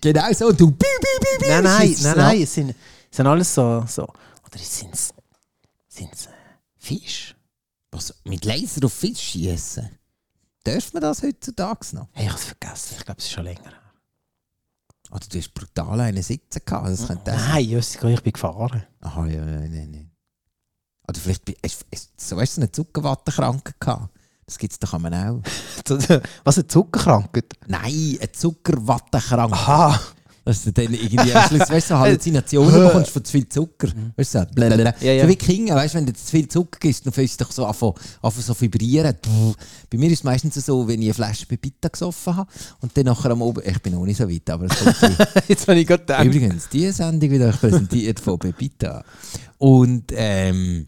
Genau 0.00 0.32
so, 0.32 0.48
und 0.48 0.60
du 0.60 0.70
«Piu, 0.72 0.88
piu, 1.00 1.20
piu, 1.20 1.38
piu!» 1.38 1.48
Nein, 1.48 1.62
nein, 1.62 1.96
nein, 2.02 2.16
nein, 2.16 2.42
es 2.42 2.54
sind, 2.54 2.70
es 2.70 3.16
sind 3.16 3.26
alles 3.26 3.54
so, 3.54 3.84
so. 3.86 4.02
Oder 4.02 4.58
sind 4.58 4.94
es 4.94 5.12
äh, 5.96 6.30
Fisch? 6.76 7.34
Was, 7.90 8.14
mit 8.24 8.44
Laser 8.44 8.84
auf 8.84 8.92
Fisch 8.92 9.20
schießen? 9.20 9.88
Darf 10.64 10.92
man 10.92 11.02
das 11.02 11.22
heutzutage 11.22 11.86
noch? 11.92 12.08
Hey, 12.12 12.26
ich 12.26 12.30
habe 12.30 12.40
es 12.40 12.44
vergessen, 12.46 12.96
ich 12.98 13.04
glaube, 13.04 13.18
es 13.18 13.24
ist 13.24 13.32
schon 13.32 13.44
länger. 13.44 13.72
Oder 15.10 15.26
du 15.30 15.38
hast 15.38 15.54
brutal 15.54 16.00
einen 16.00 16.22
sitzen 16.22 16.60
gehabt, 16.64 16.88
das 16.88 17.06
könnte 17.06 17.22
das 17.30 17.48
Nein, 17.48 17.64
Jessica, 17.64 18.08
ich 18.08 18.22
bin 18.22 18.32
gefahren. 18.32 18.84
Aha, 19.00 19.26
ja, 19.26 19.44
nein, 19.44 19.70
nein, 19.72 19.90
nein. 19.90 20.10
Oder 21.08 21.18
vielleicht 21.20 21.48
hast 21.64 21.86
hast- 21.92 22.20
so 22.20 22.38
hast 22.40 22.56
du 22.56 22.60
eine 22.60 22.70
Zuckerwattenkranke 22.70 23.72
gehabt. 23.80 24.14
Das 24.44 24.58
gibt 24.58 24.72
es 24.72 24.78
doch 24.78 24.92
auch. 24.94 25.00
Was, 26.44 26.56
eine 26.58 26.66
Zuckerkrankheit? 26.66 27.54
Nein, 27.66 28.16
eine 28.20 28.32
Zuckerwattenkranke. 28.32 29.54
Aha. 29.54 30.00
Dass 30.48 30.64
du 30.64 30.72
dann 30.72 30.94
irgendwie 30.94 31.30
am 31.34 31.46
Schluss, 31.46 31.68
weißt 31.68 31.90
du, 31.90 31.94
so 31.94 31.98
Halluzinationen 31.98 32.72
bekommst 32.86 33.10
von 33.10 33.22
zu 33.22 33.32
viel 33.32 33.46
Zucker. 33.50 33.88
Weißt 34.16 34.34
du, 34.34 34.38
so, 34.38 34.46
blablabla. 34.54 34.94
Ja, 34.98 35.12
ja. 35.12 35.22
so 35.24 35.28
wie 35.28 35.36
Kinder, 35.36 35.74
weißt 35.74 35.92
du, 35.92 35.98
wenn 35.98 36.06
du 36.06 36.14
zu 36.14 36.24
viel 36.24 36.48
Zucker 36.48 36.78
gibst, 36.80 37.04
dann 37.04 37.12
fängst 37.12 37.38
du 37.38 37.44
dich 37.44 37.52
so 37.52 37.66
an, 37.66 37.76
an 38.22 38.30
so 38.30 38.58
vibrieren. 38.58 39.14
Bei 39.90 39.98
mir 39.98 40.06
ist 40.06 40.20
es 40.20 40.24
meistens 40.24 40.54
so, 40.54 40.88
wenn 40.88 41.02
ich 41.02 41.08
eine 41.08 41.14
Flasche 41.14 41.44
Pepita 41.44 41.88
gesoffen 41.88 42.34
habe 42.34 42.50
und 42.80 42.96
dann 42.96 43.04
nachher 43.04 43.30
am 43.30 43.42
Oben, 43.42 43.60
ich 43.62 43.78
bin 43.82 43.92
noch 43.92 44.06
nicht 44.06 44.16
so 44.16 44.26
weit, 44.26 44.48
aber 44.48 44.68
es 44.70 44.78
kommt. 44.78 45.18
Jetzt 45.48 45.68
habe 45.68 45.80
ich 45.80 45.86
gerade 45.86 46.04
gedacht. 46.04 46.24
Übrigens, 46.24 46.66
diese 46.70 46.94
Sendung 46.94 47.30
wird 47.30 47.42
euch 47.42 47.60
präsentiert 47.60 48.18
von 48.18 48.38
Pepita. 48.38 49.04
Und, 49.58 50.04
ähm... 50.16 50.86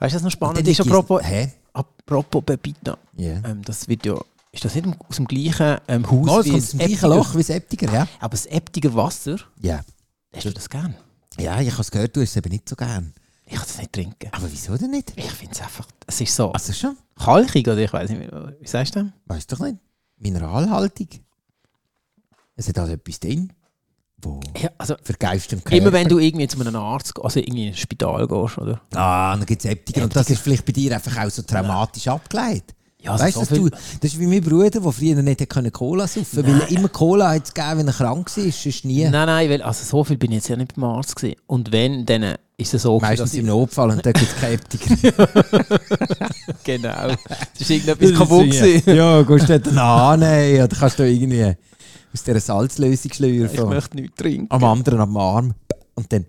Weißt 0.00 0.14
du, 0.14 0.16
was 0.16 0.22
noch 0.24 0.32
spannend 0.32 0.66
ist? 0.66 0.80
Apropos, 0.80 1.22
Hä? 1.22 1.52
apropos 1.72 2.42
Pepita. 2.44 2.98
Ja. 3.16 3.40
Ähm, 3.44 3.62
das 3.64 3.86
wird 3.86 4.04
ja, 4.04 4.16
ist 4.52 4.64
das 4.64 4.74
nicht 4.74 4.86
aus 5.08 5.16
dem 5.16 5.26
gleichen 5.26 5.78
ähm, 5.88 6.10
Haus 6.10 6.46
das 6.46 6.54
aus 6.54 6.70
dem 6.70 6.78
gleichen? 6.78 7.10
Loch 7.10 7.34
wie 7.34 7.38
das 7.38 7.50
Eptiger, 7.50 7.92
ja? 7.92 8.08
Aber 8.20 8.30
das 8.30 8.46
Eptiger 8.46 8.94
Wasser, 8.94 9.36
Ja. 9.60 9.80
hast 10.34 10.44
du 10.46 10.50
das 10.52 10.68
gern? 10.68 10.94
Ja, 11.38 11.60
ich 11.60 11.70
habe 11.70 11.82
es 11.82 11.90
gehört, 11.90 12.16
du 12.16 12.22
hast 12.22 12.30
es 12.30 12.36
eben 12.36 12.50
nicht 12.50 12.68
so 12.68 12.76
gern. 12.76 13.12
Ich 13.44 13.52
kann 13.54 13.64
das 13.66 13.78
nicht 13.78 13.92
trinken. 13.92 14.28
Aber 14.32 14.50
wieso 14.50 14.76
denn 14.76 14.90
nicht? 14.90 15.12
Ich 15.16 15.30
finde 15.30 15.54
es 15.54 15.60
einfach, 15.60 15.86
es 16.06 16.20
ist 16.20 16.34
so 16.34 16.50
Also 16.52 16.72
schon? 16.72 16.96
kalkig 17.16 17.66
oder 17.68 17.78
ich 17.78 17.92
weiß 17.92 18.10
nicht, 18.10 18.30
wie 18.60 18.66
sagst 18.66 18.96
du 18.96 19.04
das? 19.04 19.12
Weißt 19.26 19.52
doch 19.52 19.60
nicht. 19.60 19.76
Mineralhaltig. 20.18 21.22
Es 22.56 22.68
hat 22.68 22.78
also 22.78 22.92
etwas 22.94 23.20
drin, 23.20 23.52
wo 24.18 24.40
Ja, 24.60 24.70
also, 24.78 24.96
für 25.02 25.12
Geist 25.12 25.52
und 25.52 25.64
Körper... 25.64 25.76
immer 25.76 25.92
wenn 25.92 26.08
du 26.08 26.18
irgendwie 26.18 26.48
zu 26.48 26.58
einem 26.58 26.74
Arzt, 26.76 27.12
also 27.22 27.38
irgendwie 27.38 27.68
ins 27.68 27.78
Spital 27.78 28.26
gehst, 28.26 28.58
oder? 28.58 28.80
Ah, 28.94 29.36
dann 29.36 29.44
gibt 29.46 29.62
es 29.64 29.70
Eptiker. 29.70 30.02
Und 30.04 30.16
das 30.16 30.30
ist 30.30 30.40
vielleicht 30.40 30.64
bei 30.64 30.72
dir 30.72 30.94
einfach 30.94 31.22
auch 31.24 31.30
so 31.30 31.42
traumatisch 31.42 32.08
abgeleitet. 32.08 32.74
Ja, 33.06 33.18
weißt 33.18 33.38
so 33.46 33.54
du, 33.54 33.68
das 33.70 33.80
ist 34.02 34.18
wie 34.20 34.26
mein 34.26 34.40
Bruder, 34.42 34.68
der 34.80 34.92
früher 34.92 35.22
nicht 35.22 35.48
Cola 35.72 36.06
saufen 36.06 36.44
konnte, 36.44 36.52
weil 36.52 36.60
er 36.60 36.70
immer 36.70 36.88
Cola 36.88 37.30
hat 37.30 37.54
gegeben, 37.54 37.78
wenn 37.78 37.86
er 37.88 37.92
krank 37.94 38.36
war, 38.36 38.44
sonst 38.52 38.84
nie. 38.84 39.04
Nein, 39.04 39.12
nein, 39.26 39.48
weil, 39.50 39.62
also 39.62 39.84
so 39.84 40.04
viel 40.04 40.16
bin 40.16 40.32
ich 40.32 40.36
jetzt 40.36 40.48
ja 40.48 40.56
nicht 40.56 40.74
beim 40.74 40.84
Arzt 40.84 41.16
gewesen. 41.16 41.36
Und 41.46 41.72
wenn, 41.72 42.04
dann 42.04 42.22
äh, 42.22 42.36
ist 42.56 42.74
es 42.74 42.82
so, 42.82 42.98
Meistens 43.00 43.32
ich- 43.34 43.40
im 43.40 43.46
Notfall 43.46 43.90
und 43.90 44.04
da 44.04 44.12
gibt 44.12 44.30
es 44.30 44.36
keine 44.40 44.54
Eptiker. 44.54 45.28
Genau. 46.64 47.14
Es 47.54 47.60
ist 47.60 47.70
irgendetwas 47.70 48.14
kaputt 48.14 48.50
gewesen. 48.50 48.94
Ja, 48.96 49.22
gehst 49.22 49.48
du 49.48 49.60
dort 49.60 49.76
annehmen 49.78 50.64
oder 50.64 50.76
kannst 50.76 50.98
du 50.98 51.08
irgendwie 51.08 51.54
aus 52.12 52.22
dieser 52.24 52.40
Salzlösung 52.40 53.10
Ich 53.10 53.16
schlürfen. 53.16 53.68
möchte 53.68 53.96
nichts 53.96 54.16
trinken. 54.16 54.46
Am 54.50 54.64
anderen 54.64 55.00
am 55.00 55.16
Arm 55.16 55.54
und 55.94 56.12
dann, 56.12 56.26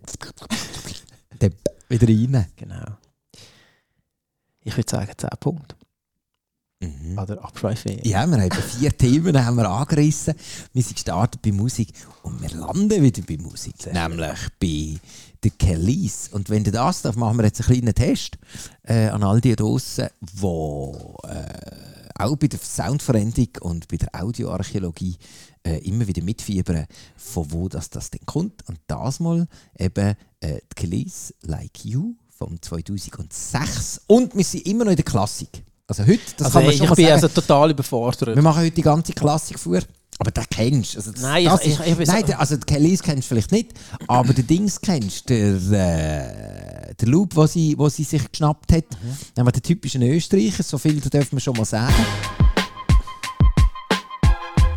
dann 1.39 1.53
wieder 1.89 2.07
rein. 2.07 2.45
Genau. 2.55 2.85
Ich 4.63 4.75
würde 4.77 4.89
sagen 4.89 5.11
10 5.17 5.29
Punkte. 5.39 5.75
Mhm. 6.79 7.17
Oder 7.17 7.43
Abschweife. 7.43 7.97
Ja, 8.03 8.27
wir 8.27 8.39
haben 8.39 8.51
vier 8.51 8.95
Themen 8.95 9.43
haben 9.43 9.57
wir 9.57 9.67
angerissen. 9.67 10.35
Wir 10.73 10.83
sind 10.83 10.95
gestartet 10.95 11.41
bei 11.41 11.51
Musik 11.51 11.89
und 12.21 12.39
wir 12.39 12.49
landen 12.49 13.01
wieder 13.01 13.23
bei 13.23 13.37
Musik. 13.37 13.73
nämlich 13.91 14.37
bei 14.59 14.99
den 15.43 15.57
Kellys. 15.57 16.29
Und 16.31 16.49
wenn 16.51 16.63
du 16.63 16.71
das 16.71 17.01
darf, 17.01 17.15
machen 17.15 17.37
wir 17.37 17.45
jetzt 17.45 17.61
einen 17.61 17.79
kleinen 17.79 17.95
Test 17.95 18.37
äh, 18.83 19.07
an 19.07 19.23
all 19.23 19.41
die 19.41 19.55
draussen, 19.55 20.09
die 20.21 20.45
äh, 20.45 22.13
auch 22.19 22.35
bei 22.35 22.47
der 22.47 22.59
Soundveränderung 22.59 23.49
und 23.61 23.87
bei 23.87 23.97
der 23.97 24.09
Audioarchäologie 24.13 25.17
äh, 25.63 25.79
immer 25.79 26.07
wieder 26.07 26.23
mitfiebern, 26.23 26.85
von 27.15 27.51
wo 27.51 27.69
das, 27.69 27.89
das 27.89 28.11
denn 28.11 28.25
kommt. 28.27 28.67
Und 28.69 28.79
das 28.85 29.19
mal 29.19 29.47
eben 29.79 30.15
äh, 30.41 30.59
die 30.61 30.75
Kellys 30.75 31.33
Like 31.41 31.85
You 31.85 32.15
vom 32.29 32.61
2006. 32.61 34.01
Und 34.05 34.35
wir 34.35 34.43
sind 34.43 34.67
immer 34.67 34.85
noch 34.85 34.91
in 34.91 34.97
der 34.97 35.05
Klassik. 35.05 35.63
Also 35.89 36.05
heute, 36.05 36.19
das 36.35 36.47
also, 36.47 36.57
kann 36.59 36.65
man 36.65 36.71
ich 36.73 36.77
schon 36.79 36.89
mal 36.89 36.95
bin 36.95 37.05
sagen. 37.05 37.13
also 37.23 37.27
total 37.29 37.71
überfordert. 37.71 38.35
Wir 38.35 38.43
machen 38.43 38.59
heute 38.61 38.71
die 38.71 38.81
ganze 38.81 39.13
Klassik 39.13 39.57
vor. 39.57 39.79
Aber 40.19 40.31
den 40.31 40.43
kennst 40.49 40.93
du. 40.95 40.97
Also 40.97 41.11
das, 41.13 41.21
Nein, 41.21 41.45
das 41.45 41.61
ich- 41.61 41.67
ist, 41.67 41.79
ich- 41.87 41.99
ich 41.99 42.07
nein 42.07 42.25
der, 42.25 42.39
also 42.41 42.57
die 42.57 42.65
Kellys 42.65 43.01
kennst 43.01 43.23
du 43.23 43.27
vielleicht 43.29 43.51
nicht, 43.53 43.71
aber 44.07 44.33
den 44.33 44.45
Dings 44.47 44.81
kennst 44.81 45.29
du, 45.29 45.57
der, 45.59 46.89
äh, 46.89 46.93
der 46.95 47.07
Loop, 47.07 47.35
den 47.35 47.47
sie, 47.47 47.75
wo 47.77 47.87
sie 47.87 48.03
sich 48.03 48.29
geschnappt 48.29 48.73
hat. 48.73 48.83
Mhm. 49.01 49.39
Haben 49.39 49.47
wir 49.47 49.51
den 49.53 49.61
typischen 49.61 50.01
Österreicher, 50.01 50.63
so 50.63 50.77
viel 50.77 50.99
dürfen 50.99 51.33
wir 51.37 51.39
schon 51.39 51.55
mal 51.55 51.63
sagen. 51.65 51.93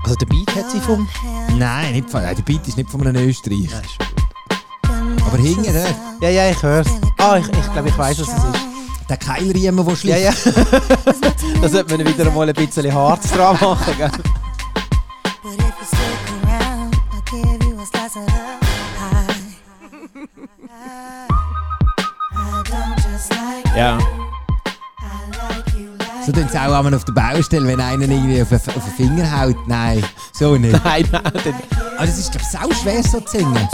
Also 0.04 0.14
der 0.14 0.26
Beat 0.26 0.54
hat 0.54 0.70
sie 0.70 0.78
vom... 0.80 1.08
Nein, 1.58 1.92
nicht 1.94 2.08
von, 2.10 2.22
nein, 2.22 2.36
der 2.36 2.42
Beat 2.42 2.68
ist 2.68 2.76
nicht 2.76 2.88
von 2.90 3.04
einem 3.06 3.28
Österreich. 3.28 3.68
Aber 5.24 5.38
hinten, 5.38 5.62
der, 5.64 5.86
Ja, 6.20 6.28
ja, 6.28 6.50
ich 6.50 6.62
höre 6.62 6.84
Ah, 7.18 7.36
ich, 7.38 7.46
ich 7.48 7.72
glaube, 7.72 7.88
ich 7.88 7.98
weiß, 7.98 8.20
was 8.20 8.28
es 8.28 8.34
ist. 8.44 8.69
Der 9.10 9.16
Keilriemen, 9.16 9.84
der 9.84 9.94
Ja, 9.94 9.96
schlägt. 9.96 10.46
ja. 10.46 10.52
da 11.62 11.68
sollte 11.68 11.96
man 11.96 12.06
wieder 12.06 12.30
mal 12.30 12.48
ein 12.48 12.54
bisschen 12.54 12.92
Harz 12.94 13.30
dran 13.30 13.58
machen, 13.60 13.94
gell? 13.98 14.10
Ja. 23.76 23.98
So 26.26 26.32
tun 26.32 26.46
sie 26.50 26.58
auch 26.58 26.72
einmal 26.72 26.94
auf 26.94 27.04
der 27.04 27.12
Baustelle, 27.12 27.66
wenn 27.66 27.80
einer 27.80 28.02
irgendwie 28.02 28.42
auf 28.42 28.48
den, 28.50 28.58
auf 28.58 28.84
den 28.84 28.92
Finger 28.96 29.40
haut. 29.40 29.56
Nein, 29.66 30.04
so 30.32 30.56
nicht. 30.56 30.72
Nein, 30.84 31.04
nein, 31.10 31.22
Aber 31.24 32.06
das 32.06 32.18
ist, 32.18 32.30
glaube 32.32 32.44
ich, 32.44 32.58
sau 32.76 32.82
schwer 32.82 33.02
so 33.02 33.20
zu 33.20 33.38
singen. 33.38 33.68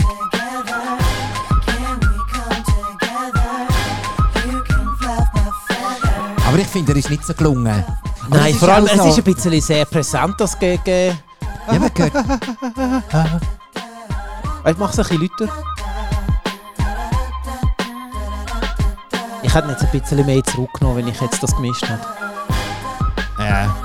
Aber 6.47 6.57
ich 6.57 6.67
finde, 6.67 6.93
er 6.93 6.97
ist 6.97 7.09
nicht 7.09 7.25
so 7.25 7.33
gelungen. 7.33 7.83
Aber 8.25 8.37
Nein, 8.37 8.53
vor 8.55 8.69
allem, 8.69 8.85
es 8.85 8.93
so- 8.93 9.09
ist 9.09 9.17
ein 9.17 9.23
bisschen 9.23 9.61
sehr 9.61 9.85
präsent, 9.85 10.35
das 10.39 10.57
gegen... 10.57 11.17
Ja, 11.71 11.79
man 11.79 11.91
hört, 11.97 13.41
Ich 14.69 14.77
mache 14.77 14.91
es 15.01 15.11
ein 15.11 15.17
bisschen 15.19 15.21
lauter. 15.39 15.53
Ich 19.43 19.53
hätte 19.53 19.69
jetzt 19.69 19.83
ein 19.83 19.99
bisschen 19.99 20.25
mehr 20.25 20.43
zurückgenommen, 20.43 20.97
wenn 20.97 21.07
ich 21.07 21.19
jetzt 21.19 21.41
das 21.43 21.55
gemischt 21.55 21.83
hätte. 21.83 22.05
ja. 23.39 23.75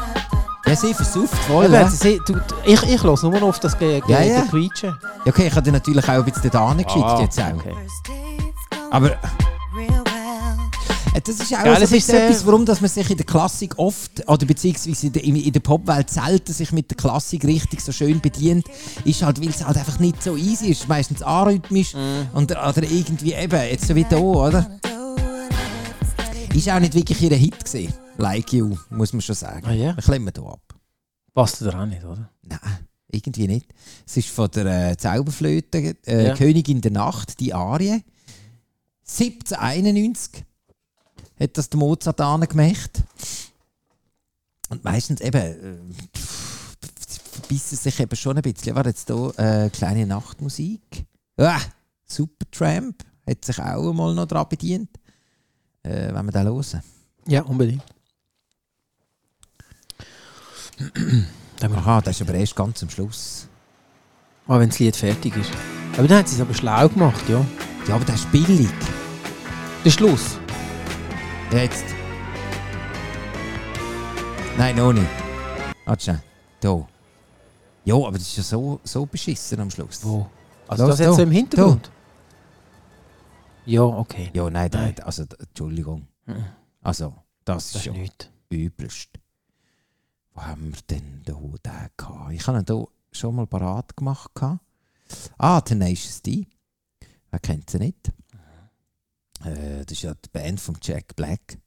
Ja, 0.64 0.76
sie 0.76 0.94
versucht 0.94 1.34
voll. 1.48 1.70
Ja, 1.72 1.88
sie- 1.88 2.20
du- 2.24 2.40
ich 2.64 2.80
ich 2.84 3.02
höre 3.02 3.20
nur 3.22 3.32
noch 3.32 3.42
auf 3.48 3.58
das 3.58 3.76
Ge 3.76 4.00
Ge 4.00 4.10
Ja, 4.14 4.20
ja. 4.22 4.42
Quietschen. 4.42 4.96
okay, 5.26 5.48
ich 5.48 5.52
habe 5.52 5.62
dir 5.62 5.72
natürlich 5.72 6.04
auch 6.08 6.12
ein 6.14 6.24
bisschen 6.24 6.50
da 6.52 6.72
geschickt 6.72 7.18
jetzt 7.18 7.40
auch. 7.40 7.54
okay. 7.56 7.74
Aber 8.92 9.10
das 11.20 11.40
ist 11.40 11.54
auch 11.54 11.62
Geil, 11.62 11.76
so 11.76 11.82
ist, 11.82 11.90
bisschen 11.90 12.14
äh, 12.14 12.26
etwas, 12.26 12.46
warum 12.46 12.64
dass 12.64 12.80
man 12.80 12.88
sich 12.90 13.10
in 13.10 13.16
der 13.16 13.26
Klassik 13.26 13.78
oft, 13.78 14.26
oder 14.28 14.46
beziehungsweise 14.46 15.06
in 15.08 15.12
der, 15.12 15.24
in, 15.24 15.52
der 15.52 15.60
Popwelt 15.60 16.08
selten 16.10 16.52
sich 16.52 16.72
mit 16.72 16.90
der 16.90 16.96
Klassik 16.96 17.44
richtig 17.44 17.80
so 17.80 17.92
schön 17.92 18.20
bedient, 18.20 18.66
ist 19.04 19.22
halt, 19.22 19.40
weil 19.40 19.50
es 19.50 19.64
halt 19.64 19.76
einfach 19.76 19.98
nicht 19.98 20.22
so 20.22 20.36
easy 20.36 20.68
ist. 20.68 20.88
Meistens 20.88 21.22
arrhythmisch 21.22 21.94
Mhm. 21.94 22.28
und, 22.34 22.50
oder 22.52 22.82
irgendwie 22.82 23.34
eben, 23.34 23.60
jetzt 23.62 23.86
so 23.86 23.94
wie 23.94 24.04
da, 24.04 24.16
oder? 24.16 24.78
Ist 26.54 26.68
auch 26.70 26.80
nicht 26.80 26.94
wirklich 26.94 27.20
ihr 27.22 27.34
Hit 27.36 27.64
gewesen. 27.64 27.94
Like 28.18 28.52
You, 28.52 28.76
muss 28.90 29.12
man 29.12 29.22
schon 29.22 29.34
sagen. 29.34 29.66
Ah, 29.66 29.72
ja? 29.72 29.96
Wir 29.96 30.02
klemmen 30.02 30.32
hier 30.34 30.44
ab. 30.46 30.60
Passt 31.34 31.60
dir 31.62 31.78
auch 31.78 31.86
nicht, 31.86 32.04
oder? 32.04 32.30
Nein, 32.42 32.60
irgendwie 33.10 33.48
nicht. 33.48 33.72
Es 34.06 34.18
ist 34.18 34.28
von 34.28 34.50
der 34.50 34.90
äh, 34.92 34.96
Zauberflöte 34.96 35.96
äh, 36.06 36.26
Ja. 36.28 36.34
Königin 36.34 36.80
der 36.82 36.90
Nacht, 36.92 37.40
die 37.40 37.54
Arie. 37.54 38.02
1791 39.08 40.44
hat 41.42 41.58
das 41.58 41.68
der 41.68 41.78
Mozart 41.78 42.18
gemacht. 42.48 43.02
Und 44.68 44.84
meistens 44.84 45.20
eben 45.20 45.36
äh, 45.36 45.76
verbissen 47.32 47.76
sich 47.76 48.00
eben 48.00 48.16
schon 48.16 48.36
ein 48.36 48.42
bisschen. 48.42 48.74
War 48.74 48.86
jetzt 48.86 49.08
hier 49.08 49.38
äh, 49.38 49.70
kleine 49.70 50.06
Nachtmusik. 50.06 51.04
Ah, 51.36 51.60
Supertramp 52.06 53.04
hat 53.26 53.44
sich 53.44 53.58
auch 53.58 53.92
mal 53.92 54.14
noch 54.14 54.26
daran 54.26 54.48
bedient. 54.48 54.90
Äh, 55.82 56.14
wenn 56.14 56.24
wir 56.24 56.32
den 56.32 56.46
hören. 56.46 56.82
Ja, 57.26 57.42
unbedingt. 57.42 57.84
Aha, 61.62 62.00
das 62.00 62.16
ist 62.16 62.22
aber 62.22 62.34
erst 62.34 62.56
ganz 62.56 62.82
am 62.82 62.90
Schluss. 62.90 63.46
Ah, 64.46 64.58
wenn 64.58 64.70
das 64.70 64.78
Lied 64.78 64.96
fertig 64.96 65.36
ist. 65.36 65.50
Aber 65.96 66.08
dann 66.08 66.18
haben 66.18 66.26
sie 66.26 66.36
es 66.36 66.40
aber 66.40 66.54
schlau 66.54 66.88
gemacht, 66.88 67.28
ja. 67.28 67.44
Ja, 67.86 67.94
aber 67.96 68.04
das 68.04 68.20
ist 68.20 68.32
billig. 68.32 68.70
Der 69.84 69.90
Schluss. 69.90 70.41
Jetzt. 71.52 71.84
Nein, 74.56 74.76
noch 74.76 74.92
nicht. 74.92 75.06
Warte 75.84 76.02
schnell. 76.04 76.22
Da. 76.60 76.86
Ja, 77.84 77.94
aber 77.96 78.12
das 78.12 78.22
ist 78.22 78.36
ja 78.36 78.42
so, 78.42 78.80
so 78.84 79.06
beschissen 79.06 79.60
am 79.60 79.70
Schluss. 79.70 80.04
Wo? 80.04 80.28
Also 80.68 80.84
Los, 80.86 80.92
das 80.92 80.98
jetzt 81.00 81.08
da. 81.10 81.14
so 81.14 81.22
im 81.22 81.30
Hintergrund? 81.30 81.90
Ja, 83.66 83.82
okay. 83.82 84.30
Ja, 84.32 84.44
nein, 84.50 84.70
Nein. 84.72 84.94
nein. 84.96 85.04
Also, 85.04 85.24
Entschuldigung. 85.38 86.06
Mhm. 86.26 86.44
Also, 86.82 87.14
das 87.44 87.66
ist 87.66 87.74
Das 87.74 87.80
ist 87.82 87.86
ja 87.86 87.92
nichts. 87.92 88.28
übelst. 88.50 89.10
Wo 90.34 90.42
haben 90.42 90.72
wir 90.72 90.80
denn 90.88 91.22
da 91.24 91.32
den 91.34 91.88
gehabt? 91.96 92.32
Ich 92.32 92.46
habe 92.46 92.58
ihn 92.58 92.64
hier 92.66 92.86
schon 93.12 93.34
mal 93.36 93.46
parat 93.46 93.96
gemacht. 93.96 94.30
Ah, 95.38 95.60
Tenacious 95.60 96.22
D. 96.22 96.46
Wer 97.30 97.40
kennt 97.40 97.68
sie 97.70 97.78
nicht? 97.78 98.10
Äh, 99.44 99.84
das 99.84 99.92
ist 99.92 100.02
ja 100.02 100.14
die 100.14 100.28
Band 100.30 100.60
von 100.60 100.76
Jack 100.80 101.16
Black. 101.16 101.58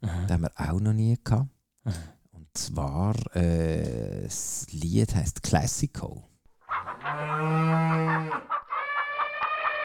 Mhm. 0.00 0.26
Den 0.26 0.30
haben 0.30 0.42
wir 0.42 0.52
auch 0.56 0.80
noch 0.80 0.92
nie 0.92 1.16
gehabt. 1.22 1.48
Mhm. 1.84 1.92
Und 2.32 2.48
zwar, 2.54 3.14
äh, 3.36 4.22
das 4.24 4.66
Lied 4.70 5.14
heißt 5.14 5.42
Classico. 5.42 6.28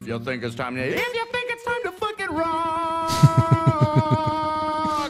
If 0.02 0.08
you 0.08 0.18
think 0.20 0.44
it's 0.44 0.56
time 0.56 0.76
to, 0.76 0.82
if 0.82 1.14
you 1.14 1.26
think 1.32 1.52
it's 1.52 1.64
time 1.66 1.84
to 1.84 1.92
fucking 1.92 2.30
rock, 2.34 3.10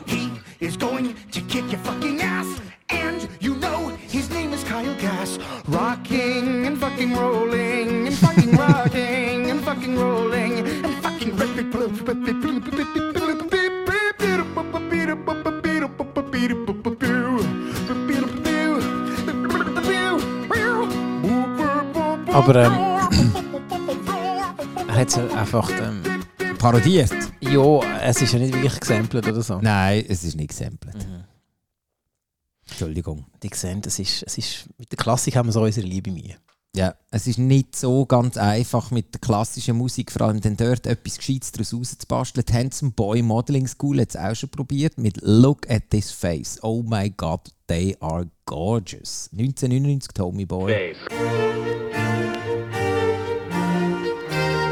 he 0.08 0.32
is 0.60 0.76
going 0.76 1.14
to 1.32 1.42
kick 1.42 1.72
your 1.72 1.80
fucking 1.84 2.20
ass, 2.22 2.48
and 2.90 3.30
you 3.40 3.56
know 3.56 3.96
his 4.10 4.30
name 4.32 4.52
is 4.52 4.64
Kyle 4.64 4.96
Gass. 4.96 5.38
Rocking 5.68 6.66
and 6.66 6.76
fucking 6.80 7.14
rolling 7.14 8.08
and 8.08 8.18
fucking 8.18 8.52
rocking 8.58 9.52
and 9.52 9.62
fucking 9.64 9.96
rolling. 9.96 10.66
Aber 22.34 22.56
ähm, 22.56 22.74
er 24.88 24.96
hat 24.96 25.10
es 25.10 25.18
einfach... 25.18 25.70
Ähm, 25.82 26.02
Parodiert? 26.58 27.12
ja, 27.42 27.80
es 28.02 28.22
ist 28.22 28.34
ja 28.34 28.40
nicht 28.40 28.54
wirklich 28.54 28.80
gesampelt 28.80 29.28
oder 29.28 29.42
so. 29.42 29.60
Nein, 29.62 30.06
es 30.10 30.24
ist 30.24 30.36
nicht 30.36 30.50
gesampelt. 30.50 30.96
Mhm. 30.96 31.24
Entschuldigung. 32.68 33.26
Die 33.44 33.50
sehen, 33.54 33.82
es 33.86 34.00
ist, 34.00 34.24
es 34.24 34.38
ist, 34.38 34.70
mit 34.78 34.92
der 34.92 34.98
Klassik 34.98 35.36
haben 35.36 35.48
wir 35.48 35.54
so 35.54 35.62
unsere 35.62 35.86
Liebe 35.86 36.12
Mühe. 36.12 36.36
Ja, 36.76 36.94
es 37.10 37.26
ist 37.26 37.40
nicht 37.40 37.76
so 37.76 38.06
ganz 38.06 38.38
einfach 38.38 38.92
mit 38.92 39.14
der 39.16 39.22
klassischen 39.22 39.76
Musik, 39.76 40.12
vor 40.12 40.28
allem 40.28 40.40
dann 40.40 40.56
dort 40.56 40.86
etwas 40.86 41.18
Gescheites 41.18 41.52
daraus 41.52 41.74
rauszubasteln. 41.74 42.46
Die 42.48 42.54
Handsome 42.54 42.92
Boy 42.92 43.24
Modeling 43.24 43.68
School 43.68 44.00
hat 44.00 44.10
es 44.10 44.16
auch 44.16 44.36
schon 44.36 44.50
probiert 44.50 44.98
mit 45.00 45.18
Look 45.22 45.70
at 45.70 45.90
this 45.90 46.12
face. 46.12 46.60
Oh 46.62 46.84
my 46.84 47.10
God, 47.10 47.42
they 47.68 47.98
are 48.00 48.30
gorgeous. 48.46 49.30
1999 49.32 50.14
Tommy 50.14 50.46
Boy. 50.46 50.96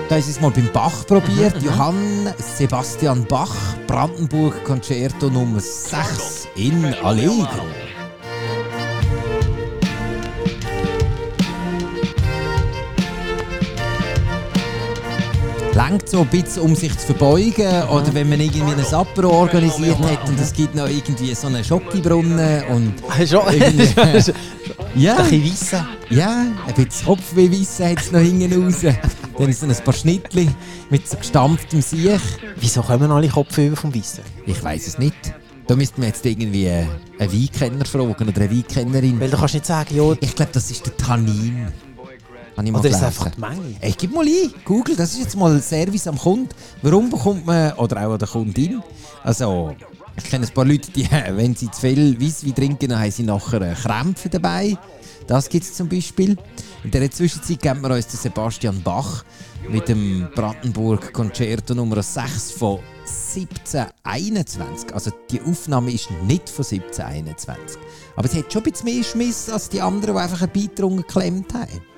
Da 0.08 0.16
ist 0.16 0.30
es 0.30 0.40
mal 0.40 0.52
beim 0.52 0.72
Bach 0.72 1.06
probiert. 1.08 1.62
Johann 1.64 2.32
Sebastian 2.38 3.26
Bach, 3.26 3.76
Brandenburg 3.88 4.64
Concerto 4.64 5.30
Nummer 5.32 5.60
6 5.60 6.48
in 6.56 6.86
Allegro. 7.04 7.66
Langt 15.78 16.10
so 16.10 16.22
ein 16.22 16.28
bisschen, 16.28 16.64
um 16.64 16.76
sich 16.76 16.98
zu 16.98 17.06
verbeugen. 17.06 17.84
Oder 17.90 18.12
wenn 18.16 18.28
man 18.30 18.40
irgendwie 18.40 18.74
ein 18.74 18.94
Apero 18.96 19.30
organisiert 19.30 20.00
hat 20.00 20.28
und 20.28 20.40
es 20.40 20.52
gibt 20.52 20.74
noch 20.74 20.90
irgendwie 20.90 21.36
so 21.36 21.46
einen 21.46 21.64
Schokibrunnen 21.64 22.64
und 22.70 22.94
Irgendwie- 23.20 24.02
ein 24.02 24.24
ja, 24.96 25.22
bisschen 25.22 25.46
weisse. 25.46 25.86
ja, 26.10 26.46
ein 26.68 26.74
bisschen 26.74 27.06
Kopfwehwissen 27.06 27.90
hat 27.90 28.00
es 28.00 28.12
noch 28.12 28.22
hinten 28.22 28.64
raus. 28.64 28.78
Dann 29.38 29.54
sind 29.54 29.70
ein 29.70 29.84
paar 29.84 29.94
Schnittli 29.94 30.50
mit 30.90 31.08
so 31.08 31.16
gestampftem 31.16 31.84
Siech. 31.84 32.22
Wieso 32.60 32.82
kommen 32.82 33.12
alle 33.12 33.28
Kopfüber 33.28 33.76
vom 33.76 33.94
Weissen? 33.94 34.24
Ich 34.48 34.64
weiß 34.64 34.88
es 34.88 34.98
nicht. 34.98 35.14
Da 35.68 35.76
müssten 35.76 36.02
wir 36.02 36.08
jetzt 36.08 36.26
irgendwie 36.26 36.70
einen 36.70 36.88
Weinkenner 37.20 37.86
fragen 37.86 38.16
oder 38.28 38.42
eine 38.42 38.50
Weinkennerin. 38.50 39.20
Weil 39.20 39.30
du 39.30 39.38
kannst 39.38 39.54
nicht 39.54 39.68
sagen, 39.68 39.96
ja, 39.96 40.16
Ich 40.22 40.34
glaube, 40.34 40.54
das 40.54 40.72
ist 40.72 40.88
der 40.88 40.98
Tannin. 40.98 41.68
Habe 42.58 42.66
ich 42.66 42.74
mal 42.74 42.80
oder 42.80 42.90
ist 42.90 42.96
es 42.96 43.04
einfach 43.04 43.30
die 43.30 43.40
Menge? 43.40 43.76
Ey, 43.80 43.94
gib 43.96 44.12
mal 44.14 44.26
ein, 44.26 44.52
Google, 44.66 44.96
das 44.96 45.14
ist 45.14 45.20
jetzt 45.20 45.36
mal 45.38 45.62
Service 45.62 46.08
am 46.08 46.18
Kunden. 46.18 46.50
Warum 46.82 47.12
bekommt 47.12 47.46
man, 47.46 47.74
oder 47.74 48.08
auch 48.08 48.14
an 48.14 48.20
der 48.20 48.28
Kundin, 48.28 48.82
also 49.24 49.76
ich 50.18 50.24
kenne 50.24 50.48
ein 50.48 50.54
paar 50.54 50.66
Leute, 50.66 50.90
die, 50.92 51.08
wenn 51.30 51.56
sie 51.56 51.70
zu 51.70 51.82
viel 51.82 52.20
Weisswein 52.20 52.56
trinken, 52.56 52.90
dann 52.90 53.00
haben 53.00 53.12
sie 53.12 53.22
nachher 53.22 53.76
Krämpfe 53.76 54.30
dabei. 54.30 54.76
Das 55.28 55.50
gibt 55.50 55.66
es 55.66 55.74
zum 55.76 55.88
Beispiel. 55.88 56.36
In 56.84 56.90
der 56.90 57.12
Zwischenzeit 57.12 57.62
geben 57.62 57.82
wir 57.82 57.92
uns 57.92 58.08
den 58.08 58.18
Sebastian 58.18 58.82
Bach. 58.82 59.24
mit 59.70 59.88
dem 59.90 60.28
Brandenburg 60.34 61.14
Concerto 61.14 61.76
Nummer 61.76 62.02
6 62.02 62.54
von 62.54 62.80
1721. 63.02 64.94
Also 64.94 65.12
die 65.30 65.42
Aufnahme 65.42 65.92
ist 65.92 66.10
nicht 66.26 66.50
von 66.50 66.66
1721. 66.66 67.78
Aber 68.16 68.28
sie 68.28 68.40
hat 68.40 68.52
schon 68.52 68.64
ein 68.64 68.72
bisschen 68.72 68.86
mehr 68.86 69.04
Schmiss 69.04 69.50
als 69.50 69.70
die 69.70 69.82
anderen, 69.82 70.16
die 70.16 70.22
einfach 70.22 70.42
einen 70.42 70.76
drunter 70.76 71.04
geklemmt 71.04 71.54
haben. 71.54 71.97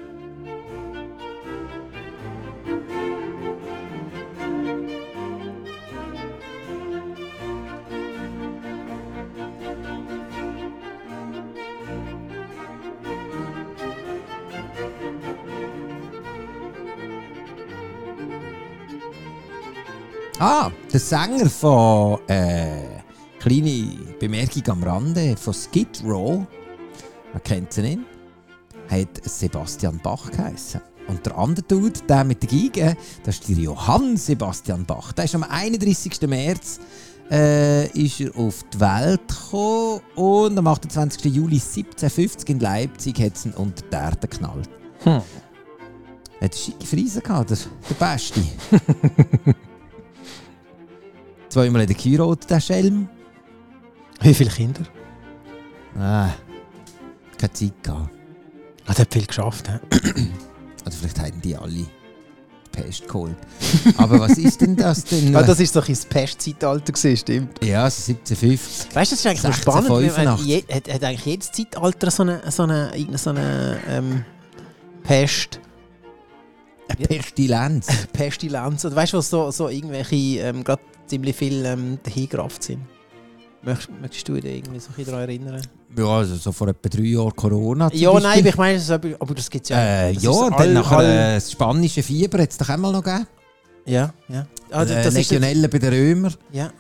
Ah, 20.42 20.72
der 20.94 21.02
Sänger 21.02 21.50
von 21.50 22.18
äh, 22.30 23.02
kleine 23.40 23.90
Bemerkung 24.22 24.64
am 24.70 24.84
Rande 24.84 25.36
von 25.36 25.54
Skid 25.54 26.02
Row, 26.06 26.48
man 27.34 27.44
kennt 27.44 27.78
ihn 27.78 27.84
nicht, 27.84 28.00
hat 28.90 29.30
Sebastian 29.30 30.00
Bach 30.02 30.32
geheißen. 30.32 30.80
Und 31.10 31.26
der 31.26 31.38
andere 31.38 31.66
Dude, 31.66 32.00
der 32.08 32.24
mit 32.24 32.42
der 32.42 32.50
Geige, 32.50 32.96
das 33.24 33.36
ist 33.36 33.50
der 33.50 33.58
Johann 33.58 34.16
Sebastian 34.16 34.86
Bach. 34.86 35.12
Der 35.12 35.26
ist 35.26 35.36
am 35.36 35.44
31. 35.44 36.22
März 36.22 36.80
äh, 37.30 37.88
ist 37.88 38.22
er 38.22 38.34
auf 38.38 38.64
die 38.74 38.80
Welt 38.80 39.28
gekommen 39.28 40.00
und 40.16 40.58
am 40.58 40.68
28. 40.68 41.26
Juli 41.26 41.56
1750 41.58 42.50
in 42.50 42.62
Leipzig 42.62 43.20
hat 43.20 43.36
es 43.36 43.46
ihn 43.46 43.52
unter 43.52 43.84
die 43.84 43.94
Erde 43.94 44.26
geknallt. 44.26 44.70
Hm. 45.04 45.22
Er 46.40 46.46
hat 46.46 46.56
schicke 46.56 46.86
Friese 46.86 47.20
gehabt, 47.20 47.50
der, 47.50 47.58
der 47.90 47.96
Beste. 47.96 48.42
Zweimal 51.50 51.82
in 51.82 51.88
der 51.88 51.96
geheiratet, 51.96 52.50
der 52.50 52.60
Schelm. 52.60 53.10
Wie 54.22 54.34
viele 54.34 54.50
Kinder? 54.50 54.82
Ah, 55.98 56.30
keine 57.38 57.54
Zeit 57.54 57.84
gehabt. 57.84 58.10
Ah, 58.86 58.94
der 58.94 59.00
hat 59.00 59.14
viel 59.14 59.26
geschafft. 59.26 59.68
He? 59.68 59.78
Oder 60.86 60.92
vielleicht 60.92 61.20
haben 61.20 61.42
die 61.42 61.56
alle 61.56 61.72
die 61.72 61.86
Pest 62.72 63.08
geholt. 63.08 63.36
Aber 63.98 64.20
was 64.20 64.38
ist 64.38 64.62
denn 64.62 64.76
das 64.76 65.04
denn? 65.06 65.36
Ah, 65.36 65.42
das 65.44 65.60
ist 65.60 65.76
doch 65.76 65.88
ins 65.90 66.06
Pestzeitalter 66.06 66.92
gewesen, 66.94 67.18
stimmt. 67.18 67.64
ja, 67.66 67.84
also 67.84 68.12
1750. 68.12 68.96
Weißt 68.96 69.12
du, 69.12 69.16
das 69.16 69.20
ist 69.20 69.26
eigentlich 69.26 69.44
noch 69.44 69.54
spannend. 69.54 69.90
weil- 69.90 70.16
weil 70.16 70.28
1685. 70.28 70.46
je- 70.48 70.76
Hat, 70.76 70.94
hat 70.94 71.04
eigentlich 71.04 71.26
jedes 71.26 71.52
Zeitalter 71.52 72.12
so 72.12 72.24
eine, 72.24 72.42
so 72.52 72.64
eine, 72.64 72.92
so 73.18 73.30
eine 73.32 73.80
ähm, 73.90 74.26
Pest, 75.04 75.60
Eine 76.88 77.08
Pestilenz. 77.08 77.88
Pestilenz. 78.14 78.86
Oder 78.86 78.96
weißt 78.96 79.14
du, 79.14 79.18
was 79.18 79.30
so, 79.30 79.50
so 79.52 79.70
irgendwelche 79.70 80.16
ähm, 80.42 80.64
gerade 80.64 80.82
ziemlich 81.10 81.36
viel 81.36 81.66
ähm, 81.66 82.00
dahingerafft 82.04 82.64
sind? 82.64 82.80
Möchtest, 83.62 83.90
möchtest 84.02 84.28
du 84.30 84.34
dich 84.36 84.46
irgendwie 84.46 84.80
so 84.80 84.90
daran 85.04 85.22
erinnern? 85.22 85.62
Ja, 85.98 86.06
also 86.06 86.36
so 86.36 86.52
vor 86.54 86.70
etwa 86.70 86.88
drei 86.88 87.02
Jahren 87.02 87.36
Corona. 87.36 87.90
Ja, 87.94 88.12
Beispiel. 88.12 88.30
nein, 88.30 88.40
aber 88.40 88.50
ich 88.50 88.58
meine, 88.58 88.78
das, 88.78 88.90
aber 88.92 89.36
das 89.36 89.50
gibt 89.50 89.66
es 89.66 89.70
ja. 89.70 89.78
Äh, 89.78 90.12
ja, 90.14 90.30
und 90.30 90.58
dann 90.60 90.74
nachher 90.74 91.32
äh, 91.32 91.36
das 91.36 91.52
spanische 91.52 92.02
Fieber 92.04 92.42
hat 92.42 92.52
es 92.52 92.58
doch 92.58 92.70
einmal 92.70 92.94
noch 92.94 93.04
gegeben. 93.04 93.28
Ja, 93.86 94.14
ja. 94.30 94.48
Ah, 94.72 94.86
das, 94.86 94.92
äh, 94.92 95.04
das, 95.04 95.16
ist, 95.16 95.32
Legionelle 95.32 95.68
bei 95.68 95.80
den 95.80 95.90
Römern. 95.94 96.34
ja, 96.54 96.72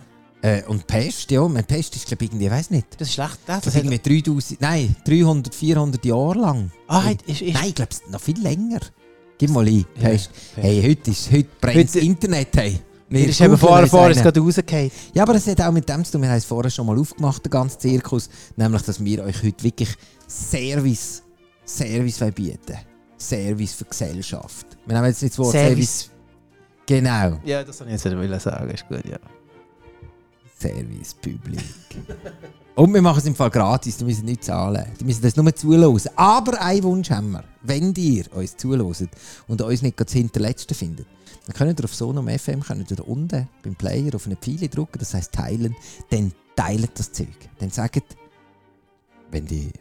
Äh, 0.42 0.64
und 0.68 0.88
Pest, 0.88 1.30
ja, 1.32 1.46
meine 1.50 1.64
Pest 1.64 1.96
ist 1.98 2.06
glaube 2.06 2.24
ich 2.24 2.30
irgendwie, 2.32 2.46
ich 2.46 2.52
weiß 2.52 2.70
nicht. 2.70 2.88
das 2.98 3.10
ist 3.10 3.14
schlecht. 3.16 3.40
Das, 3.46 3.62
Das 3.64 3.76
ist 3.76 3.84
irgendwie 3.84 4.22
3000, 4.22 4.62
nein, 4.62 4.96
300, 5.04 5.54
400 5.54 6.06
Jahre 6.06 6.40
lang. 6.40 6.72
ah, 6.88 7.10
ist, 7.26 7.42
ist, 7.42 7.54
Nein, 7.54 7.66
ich 7.68 7.76
glaube, 7.76 7.92
noch 8.10 8.22
viel 8.22 8.40
länger. 8.42 8.80
Gib 9.38 9.50
mal 9.50 9.66
ein. 9.68 9.86
Ja, 9.96 10.10
Pest. 10.10 10.30
Hey, 10.56 10.82
heute, 10.82 11.12
ist, 11.12 11.30
heute 11.32 11.50
brennt 11.60 11.90
das 11.90 11.96
Internet. 11.96 12.50
Hey. 12.56 12.80
Wir 13.10 13.22
Mir 13.22 13.30
ist 13.30 13.42
eben 13.42 13.58
vorher, 13.58 13.82
uns 13.84 13.90
vorher 13.90 14.12
ist 14.12 14.22
gerade 14.22 14.40
rausgefallen. 14.40 14.92
Ja, 15.14 15.24
aber 15.24 15.34
es 15.34 15.48
hat 15.48 15.62
auch 15.62 15.72
mit 15.72 15.90
dem 15.90 16.06
zu 16.06 16.12
tun. 16.12 16.22
Wir 16.22 16.30
haben 16.30 16.38
es 16.38 16.46
vorher 16.46 16.70
schon 16.70 16.86
mal 16.86 16.98
aufgemacht, 16.98 17.44
den 17.44 17.50
ganzen 17.50 17.80
Zirkus. 17.80 18.30
Nämlich, 18.56 18.84
dass 18.84 19.04
wir 19.04 19.24
euch 19.24 19.42
heute 19.44 19.64
wirklich 19.64 19.90
Service, 20.28 21.24
Service 21.66 22.22
wollen 22.22 22.34
bieten 22.34 22.78
Service 23.18 23.74
für 23.74 23.86
Gesellschaft. 23.86 24.78
Wir 24.86 24.98
haben 24.98 25.06
jetzt 25.06 25.24
nicht 25.24 25.34
das 25.34 25.40
Wort 25.40 25.52
Service. 25.52 26.02
Service. 26.02 26.12
Genau. 26.86 27.40
Ja, 27.44 27.64
das 27.64 27.80
wollte 27.80 27.94
ich 27.94 28.04
jetzt 28.04 28.16
nicht 28.16 28.42
sagen. 28.42 28.70
Ist 28.70 28.88
gut, 28.88 29.06
ja. 29.06 29.18
Service 30.60 31.14
Public. 31.16 31.64
Und 32.76 32.94
wir 32.94 33.02
machen 33.02 33.20
es 33.20 33.26
im 33.26 33.36
Fall 33.36 33.50
gratis, 33.50 33.98
die 33.98 34.06
müssen 34.06 34.24
nicht 34.24 34.44
zahlen. 34.44 34.86
Die 35.00 35.04
müssen 35.04 35.22
das 35.22 35.36
nur 35.36 35.54
zuhören. 35.54 36.00
Aber 36.16 36.62
einen 36.62 36.84
Wunsch 36.84 37.10
haben 37.10 37.32
wir. 37.32 37.44
Wenn 37.62 37.94
ihr 37.96 38.24
uns 38.34 38.56
zuhört 38.56 39.10
und 39.48 39.62
uns 39.62 39.82
nicht 39.82 39.98
gerade 39.98 40.06
das 40.06 40.14
Hinterletzte 40.14 40.74
findet, 40.74 41.06
dann 41.50 41.58
könnt 41.58 41.80
ihr 41.80 41.84
auf 41.84 41.96
Sonum 41.96 42.28
FM 42.28 42.62
könnt 42.62 42.92
ihr 42.92 43.08
unten 43.08 43.50
beim 43.64 43.74
Player 43.74 44.14
auf 44.14 44.28
eine 44.28 44.36
Pfeile 44.36 44.70
drücken, 44.70 45.00
das 45.00 45.16
heisst 45.16 45.32
teilen. 45.32 45.76
Dann 46.12 46.32
teilt 46.56 46.92
das 46.94 47.12
Zeug. 47.12 47.50
Dann 47.58 47.72
sagt, 47.72 48.04
wenn 49.32 49.48
ihr 49.48 49.72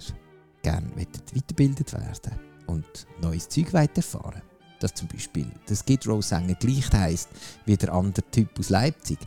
gerne 0.62 0.86
wollt 0.96 1.36
weitergebildet 1.36 1.92
werden 1.92 2.38
und 2.66 3.06
neues 3.20 3.50
Zeug 3.50 3.74
wollt 3.74 3.94
erfahren 3.98 4.40
dass 4.80 4.94
zum 4.94 5.08
Beispiel 5.08 5.46
der 5.68 5.74
Skid 5.74 6.06
Row 6.06 6.24
Sänger 6.24 6.54
gleich 6.54 6.90
heisst 6.92 7.30
wie 7.64 7.76
der 7.76 7.92
andere 7.92 8.22
Typ 8.30 8.56
aus 8.60 8.70
Leipzig, 8.70 9.18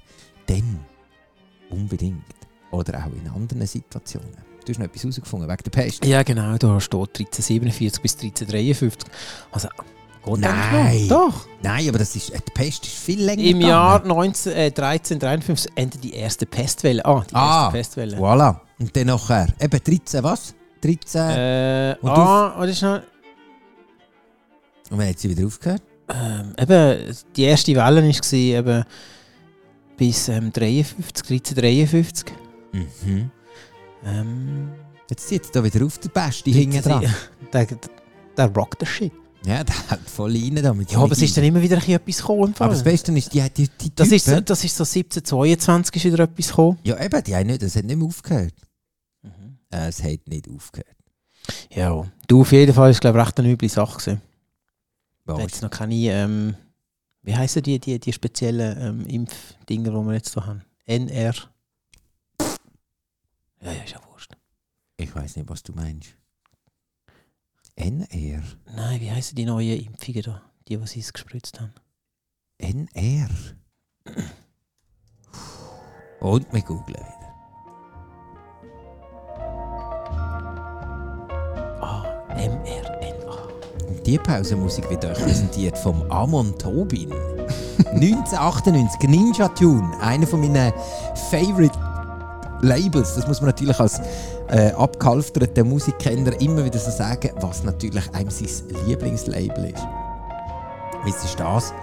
dann 0.47 0.79
unbedingt. 1.69 2.23
Oder 2.71 3.05
auch 3.05 3.11
in 3.11 3.29
anderen 3.29 3.67
Situationen. 3.67 4.31
Du 4.63 4.69
hast 4.69 4.79
noch 4.79 4.85
etwas 4.85 5.03
herausgefunden 5.03 5.49
wegen 5.49 5.63
der 5.63 5.71
Pest. 5.71 6.05
Ja, 6.05 6.23
genau, 6.23 6.57
da 6.57 6.79
steht 6.79 6.99
1347 6.99 8.01
bis 8.01 8.13
1353. 8.13 9.11
Also, 9.51 9.67
geht 10.25 10.37
Nein. 10.39 11.07
Doch. 11.09 11.47
Nein, 11.61 11.89
aber 11.89 11.97
das 11.99 12.15
ist, 12.15 12.29
äh, 12.31 12.39
die 12.47 12.51
Pest 12.51 12.85
ist 12.85 12.93
viel 12.95 13.23
länger 13.23 13.41
Im 13.43 13.59
gegangen. 13.59 13.69
Jahr 13.69 14.05
19, 14.05 14.51
äh, 14.53 14.65
1353 14.71 15.71
endet 15.75 16.03
die 16.03 16.13
erste 16.13 16.45
Pestwelle. 16.45 17.05
Ah, 17.05 17.23
die 17.29 17.35
Ah, 17.35 17.63
erste 17.65 17.77
Pestwelle. 17.77 18.17
Voilà. 18.17 18.59
Und 18.79 18.95
dann 18.95 19.07
nachher, 19.07 19.47
eben 19.59 19.79
13 19.83 20.23
was? 20.23 20.53
13... 20.81 21.21
Äh, 21.21 21.95
Und 22.01 22.09
ah, 22.09 22.53
was 22.57 22.69
ist 22.69 22.81
noch? 22.81 23.01
und 24.89 24.97
wann 24.97 25.07
hat 25.07 25.19
sie 25.19 25.29
wieder 25.29 25.45
aufgehört? 25.47 25.83
Ähm, 26.13 26.53
eben, 26.57 27.15
die 27.35 27.43
erste 27.43 27.71
Welle 27.75 28.03
war 28.03 28.33
eben 28.33 28.83
bis 29.95 30.27
ähm, 30.27 30.51
53, 30.51 31.29
1353. 31.29 32.25
Mhm. 32.73 33.31
Ähm, 34.05 34.71
Jetzt 35.09 35.27
zieht 35.27 35.45
sie 35.45 35.51
da 35.51 35.63
wieder 35.63 35.85
auf, 35.85 35.97
der 35.99 36.09
Beste 36.09 36.49
hinten 36.49 36.81
dran. 36.81 37.05
der, 37.53 37.67
der 38.37 38.47
rockt 38.55 38.81
das 38.81 38.89
Shit. 38.89 39.11
Ja, 39.45 39.63
der 39.63 39.89
hat 39.89 39.99
voll 40.09 40.31
rein 40.35 40.55
damit. 40.55 40.91
Ja, 40.91 40.99
aber 40.99 41.11
es 41.13 41.21
ist 41.21 41.35
dann 41.35 41.43
immer 41.43 41.61
wieder 41.61 41.77
ein 41.77 41.89
etwas 41.89 42.17
gekommen. 42.17 42.53
Aber 42.59 42.69
das 42.73 42.83
Beste 42.83 43.11
ist, 43.13 43.33
die, 43.33 43.41
die, 43.49 43.67
die 43.67 43.95
das, 43.95 44.11
ist, 44.11 44.25
so- 44.25 44.39
das 44.41 44.63
ist 44.63 44.75
so 44.75 44.83
1722 44.83 45.95
ist 45.95 46.05
wieder 46.13 46.23
etwas 46.25 46.47
gekommen. 46.49 46.77
Ja, 46.83 47.03
eben, 47.03 47.23
die 47.23 47.35
haben 47.35 47.47
nicht, 47.47 47.61
das 47.61 47.75
hat 47.75 47.85
nicht 47.85 47.95
mehr 47.97 48.07
aufgehört. 48.07 48.53
Äh, 49.73 49.87
es 49.87 50.03
hat 50.03 50.27
nicht 50.27 50.47
aufgehört. 50.49 50.95
Ja, 51.71 52.05
du 52.27 52.41
auf 52.41 52.51
jeden 52.51 52.73
Fall 52.73 52.91
ist 52.91 53.01
glaube 53.01 53.19
ich 53.19 53.25
recht 53.25 53.39
eine 53.39 53.49
üble 53.51 53.69
Sache 53.69 53.97
gewesen. 53.99 54.21
Da 55.25 55.37
es 55.39 55.61
noch 55.61 55.69
keine, 55.71 55.95
ähm, 55.95 56.55
wie 57.23 57.35
heißen 57.35 57.63
die, 57.63 57.79
die, 57.79 57.99
die 57.99 58.13
speziellen 58.13 58.77
ähm, 59.01 59.05
Impfdinger, 59.07 59.89
die 59.91 60.05
wir 60.07 60.13
jetzt 60.13 60.33
hier 60.33 60.45
haben? 60.45 60.61
NR. 60.85 61.33
Ja, 63.61 63.71
ja, 63.71 63.83
ist 63.83 63.91
ja 63.93 63.99
wurscht. 64.11 64.33
Ich 64.97 65.15
weiß 65.15 65.35
nicht, 65.37 65.49
was 65.49 65.63
du 65.63 65.73
meinst. 65.73 66.09
NR? 67.81 68.43
Nein, 68.75 69.01
wie 69.01 69.09
heißen 69.09 69.35
die 69.35 69.45
neuen 69.45 69.83
Impfungen 69.83 70.21
da? 70.21 70.41
Die, 70.67 70.77
die 70.77 70.87
sie 70.87 70.99
es 70.99 71.11
gespritzt 71.11 71.59
haben. 71.59 71.73
NR? 72.59 73.27
Und 76.19 76.53
wir 76.53 76.61
googlen 76.61 76.95
wieder. 76.95 77.33
Ah, 81.81 82.03
mRNA. 82.35 83.87
Und 83.87 84.05
die 84.05 84.19
Pausenmusik 84.19 84.87
wird 84.91 85.03
euch 85.03 85.17
präsentiert 85.17 85.75
vom 85.75 86.03
Amon 86.11 86.55
Tobin. 86.59 87.11
1998 87.79 89.09
Ninja 89.09 89.47
Tune, 89.47 89.99
einer 89.99 90.27
von 90.27 90.41
meinen 90.41 90.71
Favorite 91.31 91.79
Labels. 92.61 93.15
Das 93.15 93.27
muss 93.27 93.41
man 93.41 93.47
natürlich 93.47 93.79
als 93.79 93.99
äh, 94.51 94.71
abgehalfterter 94.71 95.63
Musikkenner 95.63 96.39
immer 96.41 96.63
wieder 96.63 96.79
so 96.79 96.91
sagen, 96.91 97.31
was 97.39 97.63
natürlich 97.63 98.03
einem 98.13 98.29
sein 98.29 98.47
Lieblingslabel 98.87 99.65
ist. 99.73 99.87
Was 101.05 101.23
ist 101.23 101.39
das? 101.39 101.73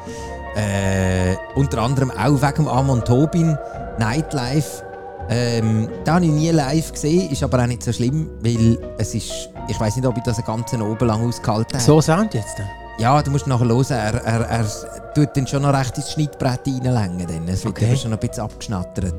Äh, 0.57 1.37
unter 1.57 1.79
anderem 1.83 2.11
auch 2.11 2.41
wegen 2.43 2.69
Amon 2.69 3.05
Tobin, 3.05 3.57
Nightlife. 3.99 4.83
Ähm, 5.31 5.89
da 6.05 6.15
habe 6.15 6.25
ich 6.25 6.31
nie 6.33 6.51
live 6.51 6.93
gesehen, 6.93 7.31
ist 7.31 7.43
aber 7.43 7.63
auch 7.63 7.67
nicht 7.67 7.83
so 7.83 7.93
schlimm, 7.93 8.31
weil 8.43 8.79
es 8.99 9.15
ist, 9.15 9.51
ich 9.69 9.79
weiß 9.79 9.97
nicht, 9.97 10.07
ob 10.07 10.17
ich 10.17 10.23
das 10.23 10.39
einen 10.39 10.47
ganzen 10.47 10.81
Oben 10.81 11.07
lang 11.07 11.27
ausgehalten 11.27 11.75
habe. 11.75 11.85
So 11.85 12.01
Sound 12.01 12.33
jetzt. 12.35 12.59
Dann. 12.59 12.67
Ja, 12.99 13.21
du 13.23 13.31
musst 13.31 13.47
nachher 13.47 13.67
hören, 13.69 13.85
er, 13.91 14.15
er, 14.25 14.41
er 14.49 15.13
tut 15.15 15.37
dann 15.37 15.47
schon 15.47 15.63
noch 15.63 15.75
recht 15.75 15.97
ins 15.99 16.13
Schnittbrett 16.13 16.61
reinlängen. 16.67 17.27
Dann. 17.27 17.47
Es 17.49 17.65
wird 17.65 17.77
Okay. 17.77 17.95
schon 17.97 18.11
noch 18.11 18.19
ein 18.19 18.27
bisschen 18.27 18.45
abgeschnattert. 18.45 19.15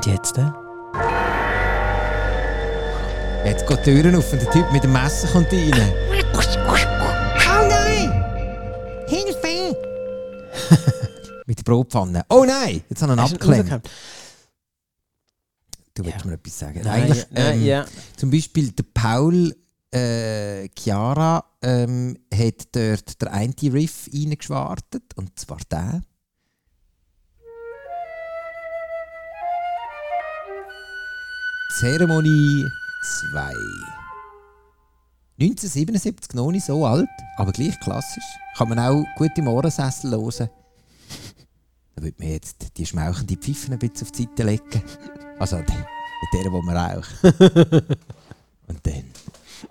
Und 0.00 0.06
jetzt? 0.06 0.38
Äh? 0.38 0.50
Jetzt 3.44 3.66
geht 3.66 3.78
die 3.80 3.82
Türen 3.82 4.16
auf 4.16 4.32
und 4.32 4.40
der 4.40 4.50
Typ 4.50 4.72
mit 4.72 4.82
dem 4.82 4.94
Messer 4.94 5.28
kommt 5.28 5.52
rein. 5.52 5.92
Oh 7.46 7.68
nein! 7.68 8.24
Hilfe! 9.08 9.76
mit 11.46 11.58
der 11.58 11.64
Brotpfanne. 11.64 12.24
Oh 12.30 12.46
nein! 12.46 12.82
Jetzt 12.88 13.02
haben 13.02 13.10
wir 13.10 13.16
ihn 13.16 13.18
abgeklemmt. 13.18 13.90
Du 15.92 16.04
willst 16.06 16.24
mir 16.24 16.32
etwas 16.32 16.58
sagen? 16.58 16.80
Nein, 16.82 17.02
Eigentlich, 17.02 17.26
nein, 17.28 17.58
ähm, 17.58 17.66
ja. 17.66 17.84
Zum 18.16 18.30
Beispiel 18.30 18.70
der 18.72 18.84
Paul 18.94 19.54
äh, 19.90 20.66
Chiara 20.78 21.44
ähm, 21.60 22.16
hat 22.32 22.74
dort 22.74 23.20
der 23.20 23.32
eine 23.34 23.52
Riff 23.64 24.08
reingeschwartet. 24.10 25.14
Und 25.16 25.38
zwar 25.38 25.58
der. 25.70 26.00
Zeremonie 31.80 32.70
2. 33.32 33.54
1977, 35.40 36.34
noch 36.34 36.50
nicht 36.50 36.66
so 36.66 36.84
alt, 36.84 37.08
aber 37.38 37.52
gleich 37.52 37.80
klassisch. 37.80 38.36
Kann 38.58 38.68
man 38.68 38.78
auch 38.78 39.02
gut 39.16 39.30
im 39.36 39.48
Ohrensessel 39.48 40.10
hören. 40.10 40.50
Da 41.96 42.02
würde 42.02 42.16
man 42.18 42.28
jetzt 42.28 42.76
die 42.76 42.84
schmauchende 42.84 43.34
Pfeife 43.34 43.72
ein 43.72 43.78
bisschen 43.78 44.06
auf 44.06 44.12
die 44.12 44.24
Seite 44.24 44.42
legen. 44.42 44.82
Also 45.38 45.56
mit 45.56 45.68
der, 46.34 46.42
die 46.42 46.50
man 46.50 46.76
raucht. 46.76 47.14
und 48.68 48.86
dann 48.86 49.04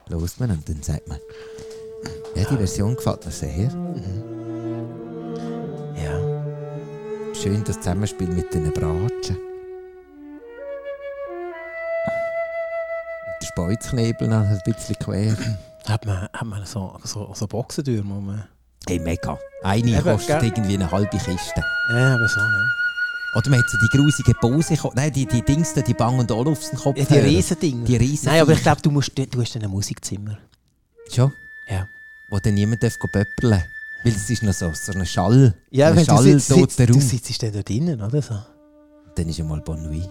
lost 0.07 0.39
man 0.39 0.49
und 0.49 0.67
dann 0.67 0.81
sagt 0.81 1.07
man, 1.07 1.19
ja, 2.35 2.43
die 2.43 2.57
Version 2.57 2.95
gefällt 2.95 3.23
mir 3.23 3.31
sehr. 3.31 3.71
Ja. 5.95 7.35
Schön 7.35 7.63
das 7.63 7.77
Zusammenspiel 7.77 8.29
mit 8.29 8.51
den 8.51 8.73
Bratschen. 8.73 9.48
Und 13.63 14.29
noch 14.29 14.37
ein 14.39 14.59
bisschen 14.65 14.95
quer. 14.99 15.37
Hat 15.87 16.05
man, 16.05 16.29
hat 16.33 16.45
man 16.45 16.65
so, 16.65 16.97
so, 17.03 17.31
so 17.33 17.47
Boxentürme, 17.47 18.15
wo 18.15 18.19
man... 18.19 18.43
Hey, 18.87 18.99
mega. 18.99 19.37
Eine 19.63 19.91
Eben, 19.91 20.03
kostet 20.03 20.39
gell? 20.39 20.49
irgendwie 20.49 20.75
eine 20.75 20.89
halbe 20.89 21.17
Kiste. 21.17 21.63
Ja, 21.91 22.15
aber 22.15 22.27
so, 22.27 22.39
ja. 22.39 22.79
Oder 23.35 23.49
man 23.49 23.59
hat 23.59 23.69
so 23.69 23.77
die 23.77 23.97
grusige 23.97 24.33
Bose, 24.41 24.75
nein, 24.95 25.13
die, 25.13 25.25
die 25.25 25.41
Dings, 25.41 25.73
da, 25.73 25.81
die 25.81 25.93
Bang 25.93 26.17
und 26.17 26.31
Olufsen 26.31 26.77
Kopf. 26.77 26.97
Ja, 26.97 27.05
die 27.05 27.19
Riesendinger. 27.19 27.85
Die 27.85 27.97
riesen 27.97 28.25
Nein, 28.25 28.41
aber 28.41 28.53
ich 28.53 28.61
glaube, 28.61 28.81
du, 28.81 28.89
musst, 28.89 29.11
du 29.15 29.41
hast 29.41 29.55
ein 29.55 29.69
Musikzimmer. 29.69 30.37
Schon? 31.11 31.31
Ja. 31.67 31.87
Wo 32.29 32.39
dann 32.39 32.55
niemand 32.55 32.81
darf 32.81 32.97
pöppeln 32.99 33.63
Weil 34.03 34.13
es 34.13 34.29
ist 34.29 34.41
noch 34.41 34.53
so, 34.53 34.71
so 34.73 34.93
ein 34.93 35.05
Schall. 35.05 35.53
Ja, 35.69 35.89
ein 35.89 35.97
wenn 35.97 36.05
du 36.05 36.17
sitzt, 36.17 36.47
sitzt, 36.47 36.79
du 36.79 36.99
sitzt 36.99 37.43
dann 37.43 37.53
da 37.53 37.61
drinnen, 37.61 38.01
oder 38.01 38.21
so. 38.21 38.39
Dann 39.15 39.27
ist 39.27 39.39
einmal 39.39 39.61
Bon 39.61 39.81
Nuit. 39.83 40.09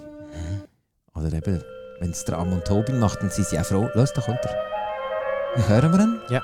Oder 1.15 1.33
eben, 1.33 1.61
wenn 2.01 2.11
es 2.11 2.25
der 2.25 2.39
und 2.39 2.65
Tobin 2.65 2.99
macht, 2.99 3.21
dann 3.23 3.31
sind 3.31 3.47
sie 3.47 3.59
auch 3.59 3.65
froh. 3.65 3.89
Los, 3.95 4.13
da 4.13 4.21
kommt 4.21 4.41
er. 4.45 5.69
Hören 5.69 5.93
wir 5.93 6.01
ihn? 6.01 6.21
Ja. 6.29 6.43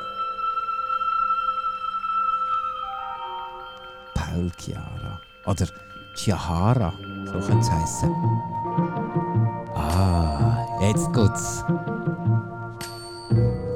Paul 4.15 4.51
Chiara. 4.59 5.21
Oder 5.47 5.67
Chiahara, 6.15 6.93
so 7.27 7.33
könnte 7.33 7.59
es 7.61 7.71
heißen. 7.71 8.15
Ah, 9.75 10.65
jetzt 10.81 11.13
geht's. 11.13 11.65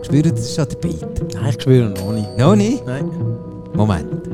Spürt 0.03 0.27
ihr 0.27 0.37
schon 0.37 0.69
den 0.69 0.81
Beat? 0.81 1.35
Nein, 1.35 1.49
ich 1.51 1.63
spüre 1.63 1.91
noch 1.91 2.13
nicht. 2.13 2.37
Noch 2.39 2.57
nicht? 2.57 2.87
Nein. 2.87 3.11
Moment. 3.75 4.29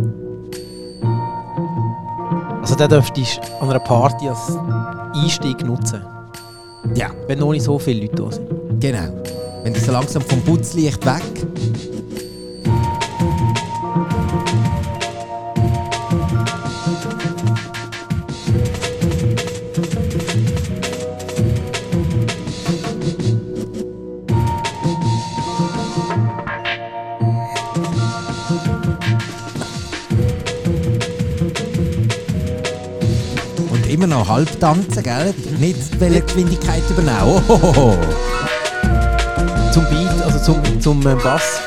Also 2.60 2.76
den 2.76 2.88
dürftest 2.88 3.38
du 3.38 3.62
an 3.62 3.70
einer 3.70 3.80
Party 3.80 4.28
als 4.28 4.56
Einstieg 5.14 5.64
nutzen. 5.64 6.02
Ja. 6.94 7.10
Wenn 7.26 7.38
noch 7.38 7.52
nicht 7.52 7.64
so 7.64 7.78
viele 7.78 8.02
Leute 8.02 8.16
da 8.16 8.30
sind. 8.30 8.48
Genau. 8.80 9.22
Wenn 9.62 9.72
du 9.72 9.80
so 9.80 9.92
langsam 9.92 10.22
vom 10.22 10.40
Putzlicht 10.42 11.04
weg. 11.06 11.22
Noch 34.14 34.28
halb 34.28 34.60
tanzen, 34.60 35.02
gell? 35.02 35.34
Nicht 35.58 36.00
die 36.00 36.20
Geschwindigkeit 36.20 36.82
übernehmen. 36.88 37.42
Oh, 37.48 37.94
Zum 39.72 39.84
Beat, 39.86 40.22
also 40.24 40.38
zum, 40.38 40.80
zum 40.80 41.00
äh, 41.06 41.14
Bass. 41.16 41.60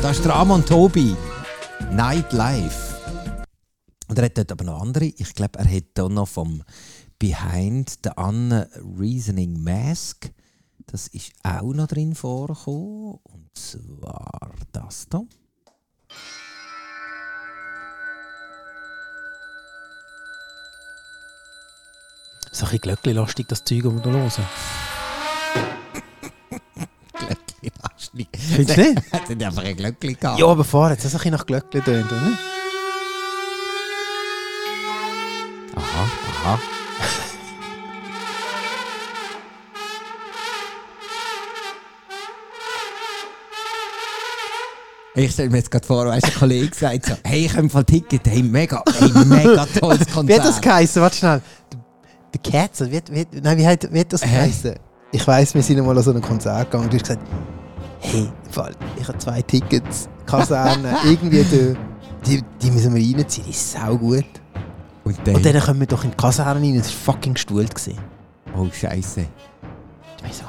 Das 0.00 0.16
ist 0.16 0.24
der 0.24 0.34
Amon 0.34 0.64
Tobi. 0.64 1.16
Nightlife. 1.90 2.93
Und 4.14 4.20
er 4.20 4.26
hat 4.26 4.38
dort 4.38 4.52
aber 4.52 4.62
noch 4.62 4.80
andere. 4.80 5.06
Ich 5.06 5.34
glaube, 5.34 5.58
er 5.58 5.68
hat 5.68 5.86
da 5.94 6.08
noch 6.08 6.28
vom 6.28 6.62
Behind 7.18 7.98
the 8.04 8.10
Unreasoning 8.14 9.60
Mask. 9.60 10.30
Das 10.86 11.08
ist 11.08 11.32
auch 11.42 11.72
noch 11.72 11.88
drin 11.88 12.14
vorgekommen. 12.14 13.18
Und 13.24 13.48
zwar 13.54 14.52
das 14.70 15.08
da. 15.08 15.22
So 22.52 22.66
ein 22.66 22.70
bisschen 22.70 22.80
glöckli-lastig, 22.82 23.48
das 23.48 23.64
Zeug, 23.64 23.82
das 23.82 23.94
wir 23.94 24.02
hier 24.04 24.12
hören. 24.12 24.30
Glöckli 27.18 27.72
lastig. 27.82 28.28
Findest 28.38 28.76
du 28.76 28.80
nicht? 28.80 29.02
Hat 29.12 29.42
einfach 29.42 29.64
ein 29.64 29.76
Glöckli 29.76 30.14
gehabt. 30.14 30.38
Ja, 30.38 30.46
aber 30.46 30.62
vorher 30.62 30.92
hat 30.92 31.00
es 31.00 31.06
ein 31.06 31.18
bisschen 31.18 31.32
nach 31.32 31.46
Glöckli 31.46 31.80
tönt, 31.80 32.12
oder? 32.12 32.38
Aha. 36.44 36.58
Ich 45.16 45.30
stelle 45.32 45.48
mir 45.48 45.58
jetzt 45.58 45.70
gerade 45.70 45.86
vor, 45.86 46.06
weißt 46.06 46.26
du, 46.26 46.30
ein 46.32 46.34
Kollege 46.34 46.74
sagt 46.74 47.06
so, 47.06 47.14
hey, 47.24 47.46
ich 47.46 47.56
habe 47.56 47.68
voll 47.68 47.84
Ticket, 47.84 48.26
hey, 48.26 48.42
mega, 48.42 48.82
hey, 48.98 49.10
mega 49.24 49.64
tolles 49.80 50.06
Konzert. 50.12 50.28
Wie 50.28 50.34
hat 50.34 50.44
das 50.44 50.60
geheißen? 50.60 51.00
Warte 51.00 51.16
schnell. 51.16 51.42
Cats, 52.42 52.82
oder 52.82 52.90
wie, 52.90 53.00
wie, 53.10 53.26
nein, 53.40 53.56
wie 53.56 53.66
hat, 53.66 53.90
wie 53.90 54.00
hat 54.00 54.12
das 54.12 54.20
geheißen? 54.20 54.74
Ich 55.12 55.26
weiss, 55.26 55.54
wir 55.54 55.62
sind 55.62 55.78
einmal 55.78 55.96
an 55.96 56.02
so 56.02 56.10
einem 56.10 56.20
Konzert 56.20 56.70
gegangen 56.70 56.84
und 56.84 56.92
du 56.92 56.98
hast 56.98 57.04
gesagt, 57.08 57.26
hey, 58.00 58.28
ich 59.00 59.08
habe 59.08 59.18
zwei 59.18 59.40
Tickets, 59.40 60.08
Kaserne, 60.26 60.96
irgendwie, 61.04 61.44
die, 61.44 61.74
die, 62.26 62.42
die 62.60 62.70
müssen 62.70 62.94
wir 62.94 63.00
reinziehen, 63.00 63.46
die 63.46 63.52
ist 63.52 63.72
sau 63.72 63.96
gut. 63.96 64.24
Und 65.04 65.18
dann, 65.26 65.36
Und 65.36 65.44
dann 65.44 65.60
kommen 65.60 65.80
wir 65.80 65.86
doch 65.86 66.04
in 66.04 66.10
die 66.10 66.16
Kaserne 66.16 66.60
rein, 66.60 66.76
das 66.78 66.86
war 67.06 67.14
fucking 67.14 67.34
gestuhlt. 67.34 67.74
Gewesen. 67.74 67.98
oh 68.56 68.68
Scheiße. 68.72 69.26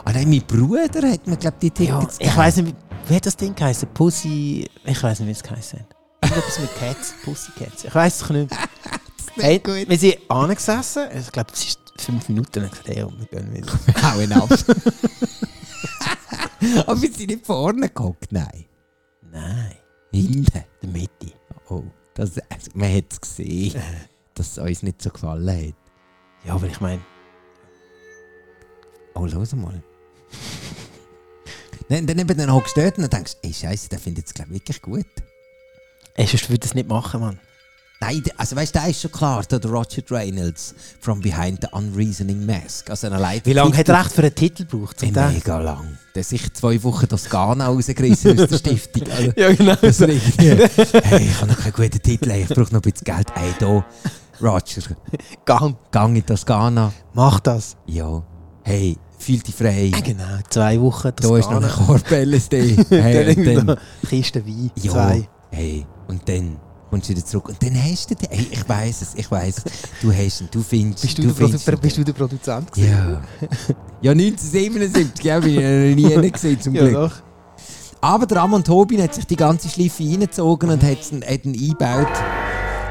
Ah 0.06 0.14
nein, 0.14 0.30
mein 0.30 0.42
Bruder 0.48 1.12
hat 1.12 1.28
mir, 1.28 1.36
glaube 1.36 1.58
ich, 1.60 1.74
die 1.74 1.84
Ja, 1.86 2.00
Tickets 2.00 2.18
ich 2.20 2.38
weiss 2.38 2.56
nicht, 2.56 2.76
wie, 3.08 3.16
hat 3.16 3.26
das 3.26 3.36
Ding 3.36 3.54
geheißen? 3.54 3.90
Pussy, 3.94 4.66
ich 4.86 5.04
weiss 5.04 5.20
nicht, 5.20 5.28
wie 5.28 5.32
es 5.34 5.44
geheißen 5.44 5.80
hat. 5.80 5.88
Irgendetwas 6.24 6.60
mit 6.60 6.76
Cats, 6.78 7.14
Pussycats. 7.26 7.84
Ich 7.84 7.94
weiss 7.94 8.22
es 8.22 8.30
nicht. 8.32 8.56
Hey, 9.36 9.60
gut. 9.60 9.90
wir 9.90 9.98
sind 9.98 10.16
angesessen, 10.30 11.04
ich 11.20 11.30
glaube, 11.32 11.50
es 11.54 11.66
ist 11.66 11.80
fünf 11.98 12.30
Minuten, 12.30 12.62
gesagt, 12.70 12.88
hey, 12.88 13.04
und 13.04 13.20
wir 13.20 13.26
gehen 13.28 13.54
wieder. 13.54 13.68
Hauen 14.02 14.32
ab. 14.32 14.50
Aber 16.88 17.02
wir 17.02 17.12
sind 17.12 17.28
nicht 17.30 17.46
vorne 17.46 17.90
gehockt, 17.90 18.32
nein. 18.32 18.66
Nein, 19.30 19.76
Hinten. 20.12 20.64
der 20.82 20.90
Mitte. 20.90 21.34
Oh, 21.70 21.84
das, 22.14 22.32
also, 22.50 22.72
man 22.76 22.96
hat 22.96 23.06
es 23.12 23.20
gesehen, 23.20 23.76
dass 24.36 24.52
es 24.52 24.58
uns 24.58 24.84
nicht 24.84 25.02
so 25.02 25.10
gefallen 25.10 25.50
hat. 25.70 25.76
Ja, 26.46 26.54
aber 26.54 26.68
ich 26.68 26.80
meine, 26.80 27.02
Oh, 29.16 29.26
los 29.26 29.56
mal. 29.56 29.82
Dann, 31.88 32.06
dann 32.06 32.20
eben 32.20 32.38
dann 32.38 32.52
hockst 32.52 32.76
du 32.76 32.82
dort 32.82 32.98
und 32.98 33.12
denkst 33.12 33.34
ey 33.44 33.54
Scheiße, 33.54 33.90
der 33.90 34.00
findet 34.00 34.26
es 34.28 34.34
glaube 34.34 34.50
ich 34.52 34.56
wirklich 34.60 34.82
gut. 34.82 35.06
ey, 36.16 36.26
sonst 36.28 36.50
würde 36.50 36.60
das 36.60 36.74
nicht 36.74 36.90
machen, 36.90 37.22
Mann. 37.22 37.40
Nein, 38.02 38.22
also 38.36 38.58
weißt 38.58 38.76
du, 38.76 38.80
der 38.80 38.90
ist 38.90 39.02
schon 39.02 39.12
klar, 39.12 39.44
der 39.44 39.58
der 39.60 39.72
Roger 39.72 40.02
Reynolds 40.12 40.76
from 41.00 41.22
Behind 41.22 41.60
the 41.62 41.68
Unreasoning 41.72 42.46
Mask. 42.46 42.90
Also 42.90 43.08
Leiter 43.08 43.46
Wie 43.46 43.54
lange 43.54 43.78
hat 43.78 43.88
er 43.88 44.02
echt 44.02 44.12
für 44.12 44.22
einen 44.22 44.36
Titel 44.36 44.66
gebraucht? 44.66 45.00
Zum? 45.00 45.12
Mega 45.14 45.60
lang. 45.60 45.98
Der 46.14 46.22
hat 46.22 46.30
sich 46.30 46.54
zwei 46.54 46.82
Wochen 46.84 47.08
das 47.08 47.30
Ghana 47.30 47.68
rausgerissen 47.68 48.38
aus 48.38 48.50
der 48.50 48.58
Stiftung. 48.58 49.04
Also, 49.10 49.32
Ja, 49.38 49.54
genau. 49.54 49.76
das 49.76 50.02
ist 50.02 50.02
irgendwie, 50.02 50.68
hey, 51.04 51.26
ich 51.26 51.36
habe 51.42 51.52
noch 51.52 51.60
keinen 51.60 51.72
guten 51.74 52.02
Titel, 52.02 52.32
ich 52.32 52.48
brauche 52.50 52.74
noch 52.74 52.74
ein 52.74 52.82
bisschen 52.82 53.06
Geld. 53.06 53.28
Ey, 53.36 53.54
da, 53.60 53.86
Roger, 54.42 54.82
Gang, 55.46 55.76
gang 55.92 56.16
in 56.16 56.26
Toskana. 56.26 56.92
mach 57.14 57.40
das. 57.40 57.76
Ja. 57.88 58.24
Hey, 58.64 58.98
fühl 59.18 59.40
dich 59.40 59.56
frei. 59.56 59.92
Genau, 60.04 60.24
zwei 60.50 60.80
Wochen. 60.82 61.12
Das 61.16 61.28
Da 61.30 61.38
ist 61.38 61.50
noch 61.50 61.64
ein 61.64 61.70
Korb 61.70 62.10
LSD. 62.12 62.78
Hey, 62.90 63.36
dann 63.36 63.66
dann, 63.68 63.78
Kiste 64.10 64.46
Wein, 64.46 64.72
ja, 64.82 64.92
zwei. 64.92 65.30
hey, 65.52 65.86
und 66.08 66.28
dann 66.28 66.58
kommst 66.90 67.10
du 67.10 67.14
wieder 67.16 67.26
zurück. 67.26 67.50
Und 67.50 67.62
dann 67.64 67.76
hast 67.84 68.10
du 68.12 68.16
den. 68.16 68.30
Hey, 68.30 68.48
ich 68.52 68.68
weiß 68.68 69.02
es, 69.04 69.16
ich 69.16 69.30
weiß 69.30 69.58
es. 69.66 69.72
Du 70.02 70.12
hast 70.12 70.42
ihn, 70.42 70.48
du 70.52 70.62
findest 70.62 71.02
Bist 71.04 71.18
du, 71.18 71.22
du 71.24 71.28
der, 71.30 71.34
Produ 71.58 71.78
bist 71.82 71.98
du 71.98 72.04
der 72.04 72.14
Produzent? 72.14 72.72
gewesen? 72.72 72.92
Ja. 72.92 73.22
ja, 74.02 74.12
1977, 74.12 75.22
gell, 75.24 75.42
bin 75.42 75.98
ich 75.98 76.16
noch 76.16 76.22
nie 76.22 76.32
gesehen, 76.32 76.60
zum 76.60 76.74
Ja, 76.76 76.82
Glück. 76.84 76.94
doch. 76.94 77.12
Aber 78.02 78.26
der 78.28 78.38
Ramon 78.38 78.64
Tobin 78.64 79.02
hat 79.02 79.16
sich 79.16 79.26
die 79.26 79.36
ganze 79.36 79.68
Schleife 79.70 80.04
reingezogen 80.04 80.70
und 80.70 80.84
hat 80.84 81.12
ihn, 81.12 81.24
hat 81.24 81.46
ihn 81.46 81.54
eingebaut 81.54 82.08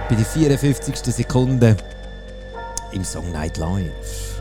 bei 0.09 0.15
der 0.17 0.25
54. 0.25 0.97
Sekunde 1.15 1.77
im 2.93 3.05
Song 3.05 3.31
Night 3.33 3.57
Live. 3.57 4.41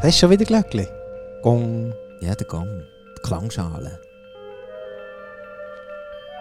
Das 0.00 0.10
ist 0.10 0.18
schon 0.18 0.30
wieder 0.30 0.44
Glöckli. 0.44 0.86
Gong. 1.42 1.92
Ja, 2.20 2.34
der 2.34 2.46
Gang, 2.46 2.68
die 3.18 3.22
Klangschale. 3.22 4.00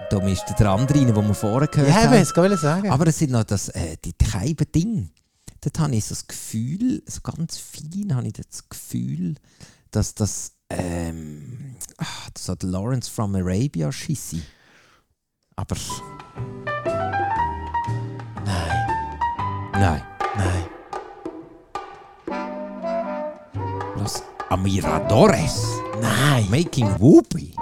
Da 0.09 0.19
mischt 0.19 0.43
der 0.59 0.69
andere 0.69 0.99
rein, 0.99 1.07
den 1.07 1.15
wir 1.27 1.33
vorher 1.33 1.67
gehört 1.67 1.89
Ja, 1.89 1.99
ich 2.01 2.05
haben. 2.05 2.13
weiß, 2.13 2.33
kann 2.33 2.51
ich 2.51 2.59
sagen. 2.59 2.89
Aber 2.91 3.07
es 3.07 3.17
sind 3.17 3.31
noch 3.31 3.43
das, 3.43 3.69
äh, 3.69 3.97
die 4.03 4.13
treiben 4.13 4.71
Ding. 4.73 5.09
Dort 5.61 5.79
habe 5.79 5.95
ich 5.95 6.05
so 6.05 6.13
das 6.13 6.27
Gefühl, 6.27 7.01
so 7.07 7.21
ganz 7.21 7.57
fein 7.57 8.15
habe 8.15 8.27
ich 8.27 8.33
das 8.33 8.67
Gefühl, 8.69 9.35
dass 9.91 10.13
das, 10.13 10.51
ähm, 10.69 11.75
ach, 11.97 12.29
das 12.33 12.49
hat 12.49 12.63
Lawrence 12.63 13.09
from 13.09 13.33
Arabia 13.35 13.91
schisse. 13.91 14.41
Aber 15.55 15.75
nein, 19.73 20.01
nein. 20.37 20.73
los. 24.03 24.23
Amiradores. 24.49 25.81
Nein. 26.01 26.49
Making 26.49 26.89
Whoopi. 26.99 27.55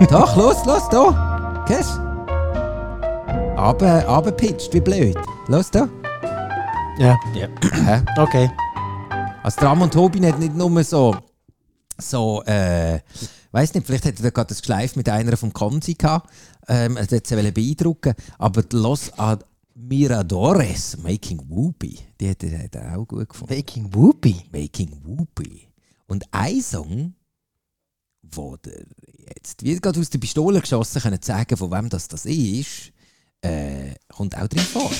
Doch, 0.10 0.36
los, 0.36 0.64
los, 0.66 0.88
da. 0.88 1.64
Kennst 1.66 1.96
du? 1.96 2.06
Aber, 3.56 4.06
aber 4.06 4.32
pitcht, 4.32 4.72
wie 4.74 4.80
blöd. 4.80 5.16
Los, 5.48 5.70
da. 5.70 5.88
Ja. 6.98 7.16
ja. 7.34 7.48
Hä? 7.72 8.02
Okay. 8.18 8.50
Also 9.42 9.60
der 9.60 9.68
Ramon 9.68 9.90
Tobin 9.90 10.26
hat 10.26 10.38
nicht 10.38 10.54
nur 10.54 10.82
so, 10.82 11.16
so 11.98 12.42
äh, 12.44 12.98
weiß 13.52 13.74
nicht, 13.74 13.86
vielleicht 13.86 14.04
hat 14.04 14.20
er 14.20 14.30
gerade 14.30 14.48
das 14.48 14.60
Geschleif 14.60 14.96
mit 14.96 15.08
einer 15.08 15.36
vom 15.36 15.52
Konzi 15.52 15.94
gehabt, 15.94 16.28
ähm, 16.68 16.96
er 16.96 17.06
hat 17.06 17.26
sie 17.26 17.52
beeindrucken, 17.52 18.14
aber 18.38 18.62
Los 18.72 19.12
Admiradores, 19.76 20.96
Making 21.02 21.38
Whoopi, 21.50 21.98
die 22.18 22.30
hat 22.30 22.42
er, 22.42 22.96
auch 22.96 23.06
gut 23.06 23.28
gefunden. 23.28 23.54
Baking 23.54 23.94
Whoopi. 23.94 24.34
Making 24.50 24.90
Whoopi. 25.04 25.68
Und 26.06 26.24
ein 26.30 26.62
Song, 26.62 27.14
wo 28.22 28.56
der 28.56 28.86
jetzt 29.34 29.62
wie 29.62 29.76
gerade 29.78 30.00
aus 30.00 30.08
der 30.08 30.18
Pistole 30.18 30.62
geschossen 30.62 31.02
können 31.02 31.20
sagen, 31.20 31.58
von 31.58 31.70
wem 31.70 31.90
das, 31.90 32.08
das 32.08 32.24
ist, 32.24 32.90
äh, 33.42 33.94
kommt 34.08 34.34
auch 34.38 34.48
drin 34.48 34.62
vor. 34.62 34.90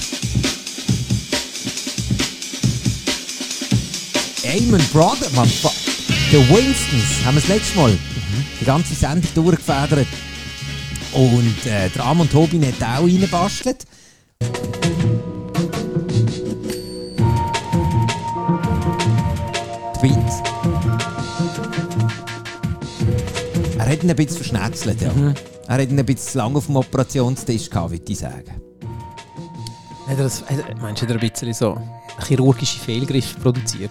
Amen 4.44 4.86
Brother, 4.92 5.30
man. 5.34 5.48
The 5.48 6.48
Winstons 6.50 7.24
haben 7.24 7.36
wir 7.36 7.40
das 7.40 7.48
letzte 7.48 7.76
Mal 7.78 7.98
die 8.60 8.64
ganze 8.66 8.94
Sendung 8.94 9.32
durchgefedert. 9.34 10.06
Und 11.14 11.66
äh, 11.66 11.88
der 11.88 12.04
Amon 12.04 12.28
Tobin 12.28 12.66
hat 12.66 12.82
auch 12.82 13.04
reingebastelt. 13.04 13.86
Die 20.02 20.08
Beats. 20.08 20.42
Er 23.78 23.86
hat 23.92 24.02
ihn 24.02 24.10
ein 24.10 24.16
bisschen 24.16 24.36
verschnetzelt, 24.36 25.00
ja. 25.00 25.10
Er 25.68 25.74
hat 25.82 25.90
ihn 25.90 25.98
ein 25.98 26.06
bisschen 26.06 26.30
zu 26.32 26.38
lange 26.38 26.56
auf 26.58 26.66
dem 26.66 26.76
Operationstisch 26.76 27.70
gehabt, 27.70 27.90
würde 27.92 28.04
ich 28.12 28.18
sagen. 28.18 28.50
Hat 30.06 30.18
er 30.18 30.24
das, 30.24 30.42
hat, 30.42 30.80
meinst 30.80 31.02
du, 31.02 31.06
hat 31.06 31.14
er 31.14 31.20
ein 31.20 31.30
bisschen 31.30 31.52
so 31.52 31.78
chirurgische 32.26 32.78
Fehlgriffe 32.80 33.38
produziert? 33.40 33.90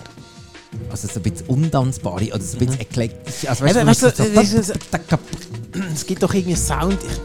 Also 0.89 1.07
so 1.07 1.19
ein 1.19 1.23
bisschen 1.23 1.47
untanzbare 1.47 2.25
oder 2.27 2.41
so 2.41 2.57
ein 2.57 2.65
bisschen 2.65 2.81
eklektisch. 2.81 3.47
Also, 3.49 3.65
weißt, 3.65 3.75
Eben, 3.75 3.85
du, 3.85 3.91
weißt 3.91 4.03
du, 4.03 4.09
so- 4.23 4.33
das 4.33 4.53
ist- 4.53 4.73
Es 5.93 6.05
gibt 6.05 6.23
doch 6.23 6.33
irgendwie 6.33 6.55
Sound. 6.55 6.97
Ich 7.03 7.19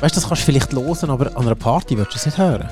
weißt 0.00 0.16
du, 0.16 0.20
das 0.20 0.28
kannst 0.28 0.42
du 0.42 0.46
vielleicht 0.46 0.72
hören, 0.72 1.10
aber 1.10 1.36
an 1.36 1.46
einer 1.46 1.54
Party 1.54 1.96
würdest 1.96 2.14
du 2.14 2.18
es 2.18 2.26
nicht 2.26 2.38
hören. 2.38 2.68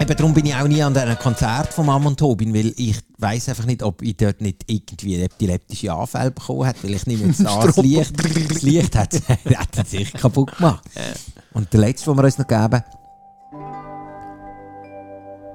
Eben 0.00 0.16
darum 0.16 0.32
bin 0.32 0.46
ich 0.46 0.54
auch 0.54 0.68
nie 0.68 0.82
an 0.82 0.96
einem 0.96 1.18
Konzert 1.18 1.72
von 1.74 1.88
Amon 1.88 2.16
Tobin, 2.16 2.54
weil 2.54 2.72
ich 2.76 2.98
weiß 3.18 3.48
einfach 3.48 3.64
nicht, 3.66 3.82
ob 3.82 4.00
ich 4.02 4.16
dort 4.16 4.40
nicht 4.40 4.62
irgendwie 4.66 5.20
epileptische 5.20 5.92
Anfälle 5.92 6.30
bekommen 6.30 6.66
habe, 6.66 6.78
weil 6.82 6.94
ich 6.94 7.06
nehme 7.06 7.26
jetzt 7.26 7.44
an, 7.44 7.66
das 7.66 7.76
Licht, 7.78 8.12
das 8.50 8.62
Licht 8.62 8.94
hat, 8.96 9.14
hat 9.56 9.78
es 9.78 9.90
sicher 9.90 10.18
kaputt 10.18 10.56
gemacht. 10.56 10.84
Und 11.52 11.72
der 11.72 11.80
letzte, 11.80 12.10
den 12.10 12.16
wir 12.16 12.24
uns 12.24 12.38
noch 12.38 12.46
geben, 12.46 12.82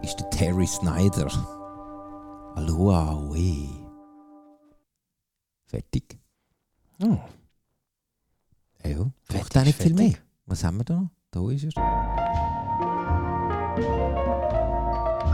ist 0.03 0.19
der 0.19 0.29
Terry 0.29 0.67
Snyder. 0.67 1.31
Aloha, 2.55 3.17
we. 3.31 3.69
Fertig. 5.67 6.19
Oh. 7.01 7.17
Ja, 8.85 9.11
braucht 9.29 9.57
auch 9.57 9.63
nicht 9.63 9.77
viel 9.81 9.95
fertig. 9.95 10.13
mehr. 10.13 10.17
Was 10.45 10.63
haben 10.63 10.77
wir 10.77 10.83
da 10.83 10.95
noch? 10.95 11.09
Da 11.33 11.49
ist 11.49 11.63
er. 11.63 11.71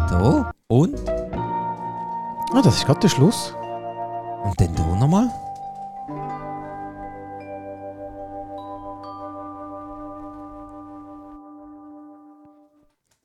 Da 0.09 0.51
und 0.67 0.95
Ah, 2.51 2.61
das 2.63 2.77
ist 2.77 2.85
gerade 2.85 3.01
der 3.01 3.09
Schluss. 3.09 3.53
Und 4.43 4.59
dann 4.59 4.75
hier 4.75 4.95
nochmal. 4.95 5.29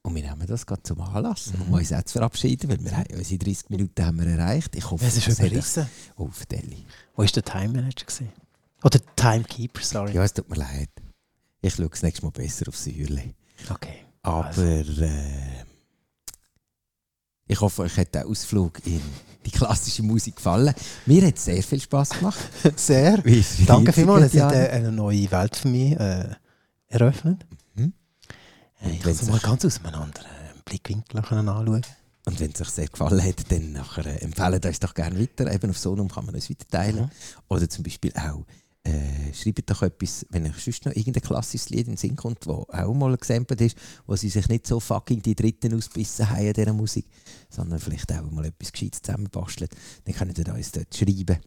Und 0.02 0.14
wir 0.14 0.22
nehmen 0.22 0.46
das 0.46 0.66
gerade 0.66 0.82
zum 0.82 1.00
Anlass, 1.00 1.52
um 1.66 1.72
uns 1.74 1.90
jetzt 1.90 2.08
zu 2.10 2.18
verabschieden, 2.18 2.68
weil 2.68 2.84
wir 2.84 2.96
haben, 2.96 3.06
unsere 3.14 3.38
30 3.38 3.70
Minuten 3.70 4.04
haben 4.04 4.20
wir 4.20 4.26
erreicht. 4.26 4.76
Ich 4.76 4.90
hoffe, 4.90 5.06
Es 5.06 5.16
ist 5.16 5.38
überrissen. 5.38 5.88
Oh, 6.16 6.28
Deli. 6.50 6.84
Wo 7.16 7.22
war 7.22 7.26
der 7.26 7.42
Time 7.42 7.68
Manager? 7.68 8.04
Gewesen? 8.04 8.32
Oder 8.82 8.98
Timekeeper, 9.16 9.80
sorry. 9.82 10.12
Ja, 10.12 10.24
es 10.24 10.34
tut 10.34 10.50
mir 10.50 10.56
leid. 10.56 10.90
Ich 11.64 11.74
schaue 11.76 11.88
das 11.88 12.02
nächste 12.02 12.22
Mal 12.26 12.30
besser 12.30 12.68
aufs 12.68 12.84
Säuerli. 12.84 13.34
Okay. 13.70 14.04
Aber 14.22 14.44
Also. 14.46 14.62
äh, 14.62 15.64
ich 17.46 17.60
hoffe, 17.60 17.82
euch 17.82 17.96
hat 17.96 18.14
der 18.14 18.26
Ausflug 18.26 18.84
in 18.86 19.00
die 19.46 19.50
klassische 19.50 20.02
Musik 20.02 20.36
gefallen. 20.36 20.74
Mir 21.06 21.26
hat 21.26 21.36
es 21.36 21.44
sehr 21.46 21.62
viel 21.62 21.80
Spass 21.80 22.10
gemacht. 22.10 22.38
Sehr. 22.76 23.22
Danke 23.66 23.92
vielmals. 23.92 24.32
Es 24.34 24.40
hat 24.42 24.52
äh, 24.52 24.68
eine 24.70 24.90
neue 24.92 25.30
Welt 25.30 25.56
für 25.56 25.68
mich 25.68 25.92
äh, 25.98 26.34
eröffnet. 26.88 27.46
Mhm. 27.74 27.92
Äh, 28.80 28.90
Ich 28.92 29.00
kann 29.00 29.12
es 29.12 29.22
mal 29.26 29.38
ganz 29.40 29.64
aus 29.64 29.78
einem 29.84 29.94
anderen 30.02 30.26
Blickwinkel 30.64 31.18
anschauen. 31.20 31.82
Und 32.26 32.40
wenn 32.40 32.52
es 32.52 32.60
euch 32.62 32.70
sehr 32.70 32.88
gefallen 32.88 33.22
hat, 33.22 33.50
dann 33.52 33.72
nachher 33.72 34.06
äh, 34.06 34.16
empfehlen 34.22 34.60
uns 34.64 34.80
doch 34.80 34.94
gerne 34.94 35.18
weiter. 35.20 35.52
Eben 35.52 35.70
auf 35.70 35.78
Sonum 35.78 36.08
kann 36.10 36.24
man 36.26 36.34
uns 36.34 36.48
weiterteilen. 36.48 37.02
Mhm. 37.04 37.10
Oder 37.48 37.68
zum 37.68 37.84
Beispiel 37.84 38.12
auch, 38.16 38.44
äh, 38.84 39.32
schreibt 39.32 39.70
doch 39.70 39.82
etwas, 39.82 40.26
wenn 40.30 40.46
euch 40.46 40.58
sonst 40.62 40.84
noch 40.84 40.94
irgendein 40.94 41.22
klassisches 41.22 41.70
Lied 41.70 41.86
in 41.86 41.92
den 41.94 41.96
Sinn 41.96 42.16
kommt, 42.16 42.46
das 42.46 42.48
auch 42.48 42.94
mal 42.94 43.16
gesampelt 43.16 43.60
ist, 43.62 43.76
wo 44.06 44.14
sie 44.14 44.28
sich 44.28 44.48
nicht 44.48 44.66
so 44.66 44.78
fucking 44.78 45.22
die 45.22 45.34
Dritten 45.34 45.74
ausbissen 45.74 46.28
haben 46.28 46.46
an 46.46 46.52
dieser 46.52 46.72
Musik, 46.72 47.06
sondern 47.48 47.78
vielleicht 47.80 48.12
auch 48.12 48.30
mal 48.30 48.44
etwas 48.44 48.72
Gescheites 48.72 49.02
zusammenbasteln, 49.02 49.70
dann 50.04 50.14
könnt 50.14 50.38
ihr 50.38 50.54
uns 50.54 50.72
dort 50.72 50.94
schreiben. 50.94 51.38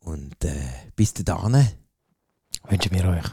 Und 0.00 0.44
äh, 0.44 0.52
bis 0.94 1.14
dahin, 1.14 1.66
Wünschen 2.68 2.92
wir 2.92 3.04
euch. 3.08 3.24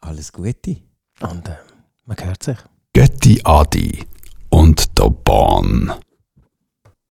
alles 0.00 0.32
Gute. 0.32 0.76
Und 1.20 1.48
äh, 1.48 1.56
man 2.04 2.16
hört 2.18 2.42
sich. 2.42 2.58
Götti 2.92 3.40
Adi 3.44 4.04
und 4.50 4.98
der 4.98 5.10
Bahn. 5.10 5.92